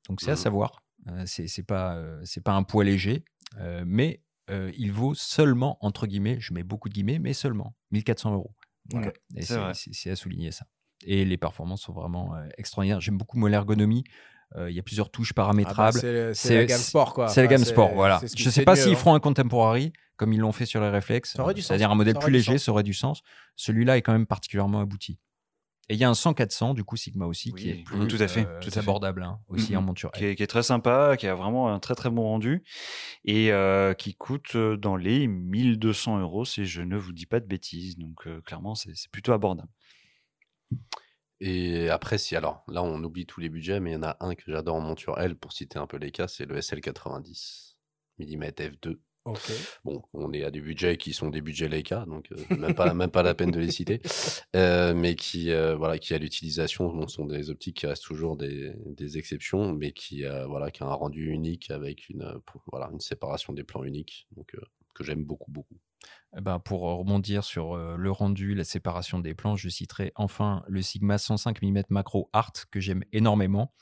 [0.08, 0.38] Donc c'est à Mhm.
[0.38, 0.84] savoir.
[1.08, 3.26] Euh, c'est pas, euh, c'est pas un poids léger,
[3.60, 7.76] euh, mais euh, il vaut seulement, entre guillemets, je mets beaucoup de guillemets, mais seulement
[7.92, 8.52] 1400 euros.
[8.92, 9.12] Voilà.
[9.36, 10.66] Et c'est à souligner ça.
[11.06, 13.02] Et les performances sont vraiment euh, extraordinaires.
[13.02, 14.04] J'aime beaucoup moi l'ergonomie.
[14.56, 16.00] Euh, Il y a plusieurs touches Ah bah, paramétrables.
[16.36, 17.28] C'est la gamme sport, quoi.
[17.28, 18.22] C'est la gamme sport, voilà.
[18.22, 18.96] Je se sais pas s'ils hein.
[18.96, 21.36] feront un contemporary comme ils l'ont fait sur les réflexes.
[21.58, 23.22] C'est-à-dire un modèle plus léger, ça aurait du sens.
[23.56, 25.20] Celui-là est quand même particulièrement abouti.
[25.88, 28.18] Et il y a un 100-400, du coup, Sigma aussi, qui est plus mmh, tout
[28.20, 28.80] à fait, euh, tout à fait.
[28.80, 29.78] abordable, hein, aussi Mhm.
[29.78, 30.12] en monture.
[30.12, 32.64] qui est, qui est très sympa, qui a vraiment un très très bon rendu
[33.24, 37.40] et euh, qui coûte euh, dans les 1200 euros si je ne vous dis pas
[37.40, 37.98] de bêtises.
[37.98, 39.70] Donc euh, clairement, c'est c'est plutôt abordable.
[41.42, 44.18] Et après, si alors là, on oublie tous les budgets, mais il y en a
[44.22, 47.76] un que j'adore en monture L, pour citer un peu les cas, c'est le SL90
[48.20, 49.00] mm f2.
[49.84, 52.94] Bon, on est à des budgets qui sont des budgets Leica, donc euh, même, pas,
[52.94, 54.02] même pas la peine de les citer,
[54.56, 58.38] Euh, mais qui, euh, voilà, qui à l'utilisation bon, sont des optiques qui restent toujours
[58.38, 62.64] des, des exceptions, mais qui, euh, voilà, qui a un rendu unique avec une, pour-
[62.72, 64.62] voilà, une séparation des plans unique, donc euh,
[64.94, 65.76] que j'aime beaucoup, beaucoup.
[66.38, 70.64] Eh ben, pour rebondir sur euh, le rendu, la séparation des plans, je citerai enfin
[70.68, 73.74] le Sigma 105 mm macro Art que j'aime énormément.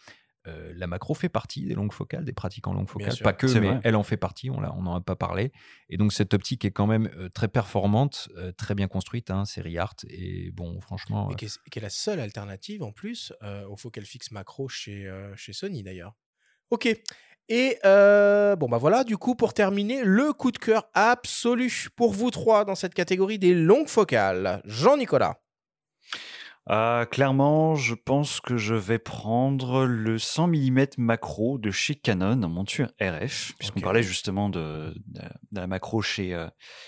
[0.48, 3.32] Euh, la macro fait partie des longues focales, des pratiquants longues Bien focales, sûr, pas
[3.34, 3.80] que, mais vrai.
[3.84, 5.52] elle en fait partie, on l'a- on n'en a pas parlé.
[5.90, 9.46] Et donc cette optique est quand même euh, très performante, euh, très bien construite, hein,
[9.46, 9.96] série Art.
[10.10, 14.04] Et bon, franchement, Et euh, qui est, la seule alternative en plus euh, au focal
[14.06, 16.14] fixe macro chez, euh, chez Sony d'ailleurs.
[16.72, 16.88] Ok.
[17.50, 22.14] Et euh, bon bah voilà, du coup pour terminer, le coup de cœur absolu pour
[22.14, 24.62] vous trois dans cette catégorie des longues focales.
[24.66, 25.43] Jean-Nicolas.
[26.66, 32.42] Ah, clairement, je pense que je vais prendre le 100 mm macro de chez Canon
[32.42, 36.48] en monture RF, puisqu'on parlait justement de, de- de la macro chez, euh,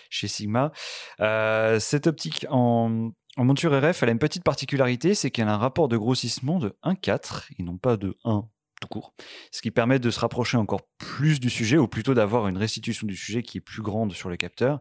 [0.10, 0.72] chez Sigma.
[1.20, 5.54] Euh, cette optique en, en monture RF, elle a une petite particularité, c'est qu'elle a
[5.56, 8.48] un rapport de grossissement de 1,4 et non pas de 1
[8.86, 9.14] tout court.
[9.52, 13.08] Ce qui permet de se rapprocher encore plus du sujet, ou plutôt d'avoir une restitution
[13.08, 14.80] du sujet qui est plus grande sur le capteur,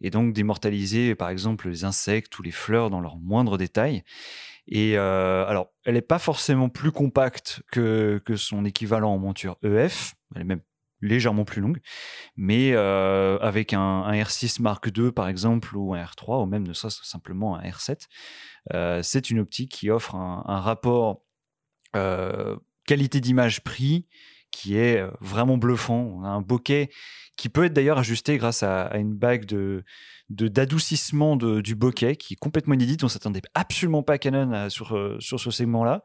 [0.00, 4.04] et donc d'immortaliser par exemple les insectes ou les fleurs dans leurs moindres détails.
[4.68, 10.14] Et euh, alors, elle n'est pas forcément plus compacte que, son équivalent en monture EF,
[10.34, 10.60] elle est même
[11.00, 11.80] légèrement plus longue,
[12.36, 16.66] mais euh, avec un, un R6 Mark II par exemple, ou un R3, ou même
[16.66, 18.08] ne serait-ce simplement un R7,
[18.74, 21.22] euh, c'est une optique qui offre un, rapport
[22.88, 24.06] qualité d'image-prix
[24.50, 26.00] qui est euh, vraiment bluffant.
[26.16, 26.88] On a un bokeh
[27.36, 29.84] qui peut être d'ailleurs ajusté grâce à, une bague de
[30.30, 33.04] d'adoucissement du bokeh qui est complètement inédite.
[33.04, 36.02] On s'attendait absolument pas à Canon à- sur, euh, sur ce segment-là.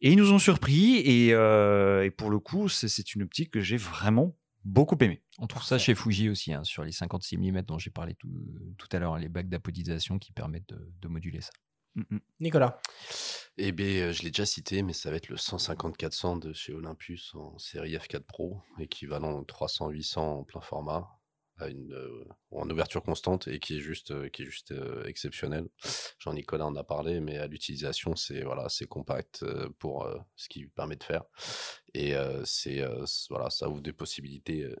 [0.00, 0.96] Et ils nous ont surpris.
[1.04, 5.22] Et, euh, pour le coup, c'est- une optique que j'ai vraiment beaucoup aimée.
[5.38, 8.28] on trouve ça chez Fuji aussi, hein, sur les 56 mm dont j'ai parlé tout,
[8.76, 11.50] tout à l'heure, les bagues d'apodisation qui permettent de moduler ça.
[11.94, 12.20] Mm, mm.
[12.40, 12.80] Nicolas.
[13.56, 17.34] Eh bien, je l'ai déjà cité, mais ça va être le 150-400 de chez Olympus
[17.34, 21.08] en série F4 Pro, équivalent 300-800 en plein format,
[21.58, 25.04] à une, euh, en ouverture constante et qui est juste, euh, qui est juste euh,
[25.04, 25.68] exceptionnel.
[26.18, 30.48] Jean-Nicolas en a parlé, mais à l'utilisation, c'est voilà, c'est compact euh, pour euh, ce
[30.48, 31.24] qu'il permet de faire.
[31.94, 34.76] Et euh, c'est euh, voilà, ça ouvre des possibilités euh,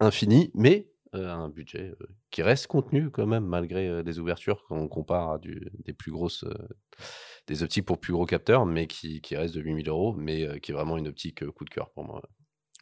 [0.00, 4.64] infinies, mais euh, un budget euh, qui reste contenu quand même, malgré euh, les ouvertures,
[4.68, 6.44] quand on compare à des plus grosses.
[6.44, 6.54] euh,
[7.46, 10.58] des optiques pour plus gros capteurs, mais qui, qui reste de 8000 euros, mais euh,
[10.58, 12.22] qui est vraiment une optique euh, coup de cœur pour moi.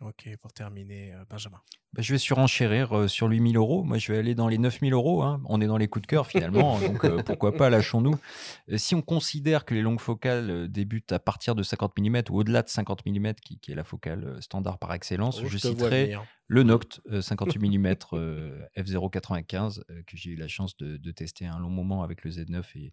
[0.04, 1.58] Ok, pour terminer, euh, Benjamin.
[1.94, 3.84] Bah, je vais surenchérir euh, sur 8000 euros.
[3.84, 5.22] Moi, je vais aller dans les 9000 euros.
[5.22, 5.40] hein.
[5.46, 8.14] On est dans les coups de cœur finalement, donc euh, pourquoi pas, lâchons-nous.
[8.70, 12.40] Euh, si on considère que les longues focales débutent à partir de 50 mm ou
[12.40, 15.70] au-delà de 50 mm, qui, qui est la focale standard par excellence, Oh, je vois
[15.70, 16.16] citerai
[16.48, 21.10] le Noct euh, 58 mm euh, f0.95 euh, que j'ai eu la chance de, de
[21.12, 22.92] tester un long moment avec le Z9 et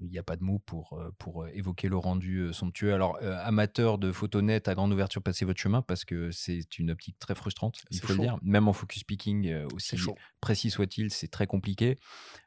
[0.00, 2.92] il n'y a pas de mots pour, euh, pour euh, évoquer le rendu euh, somptueux.
[2.92, 6.78] Alors, euh, amateur de photos nettes à grande ouverture, passez votre chemin parce que c'est
[6.78, 8.38] une optique très frustrante, il faut le dire.
[8.42, 9.96] Même en focus picking, euh, aussi
[10.40, 11.98] précis soit-il, c'est très compliqué.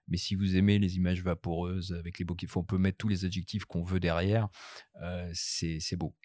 [0.08, 3.26] Mais si vous aimez les images vaporeuses avec les bokeh, on peut mettre tous les
[3.26, 4.50] adjectifs qu'on veut derrière,
[5.02, 6.16] euh, c'est beau.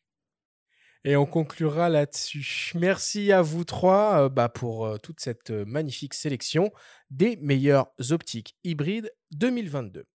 [1.06, 2.72] Et on conclura là-dessus.
[2.74, 6.72] Merci à vous trois euh, bah, pour euh, toute cette magnifique sélection
[7.10, 10.06] des meilleures optiques hybrides 2022.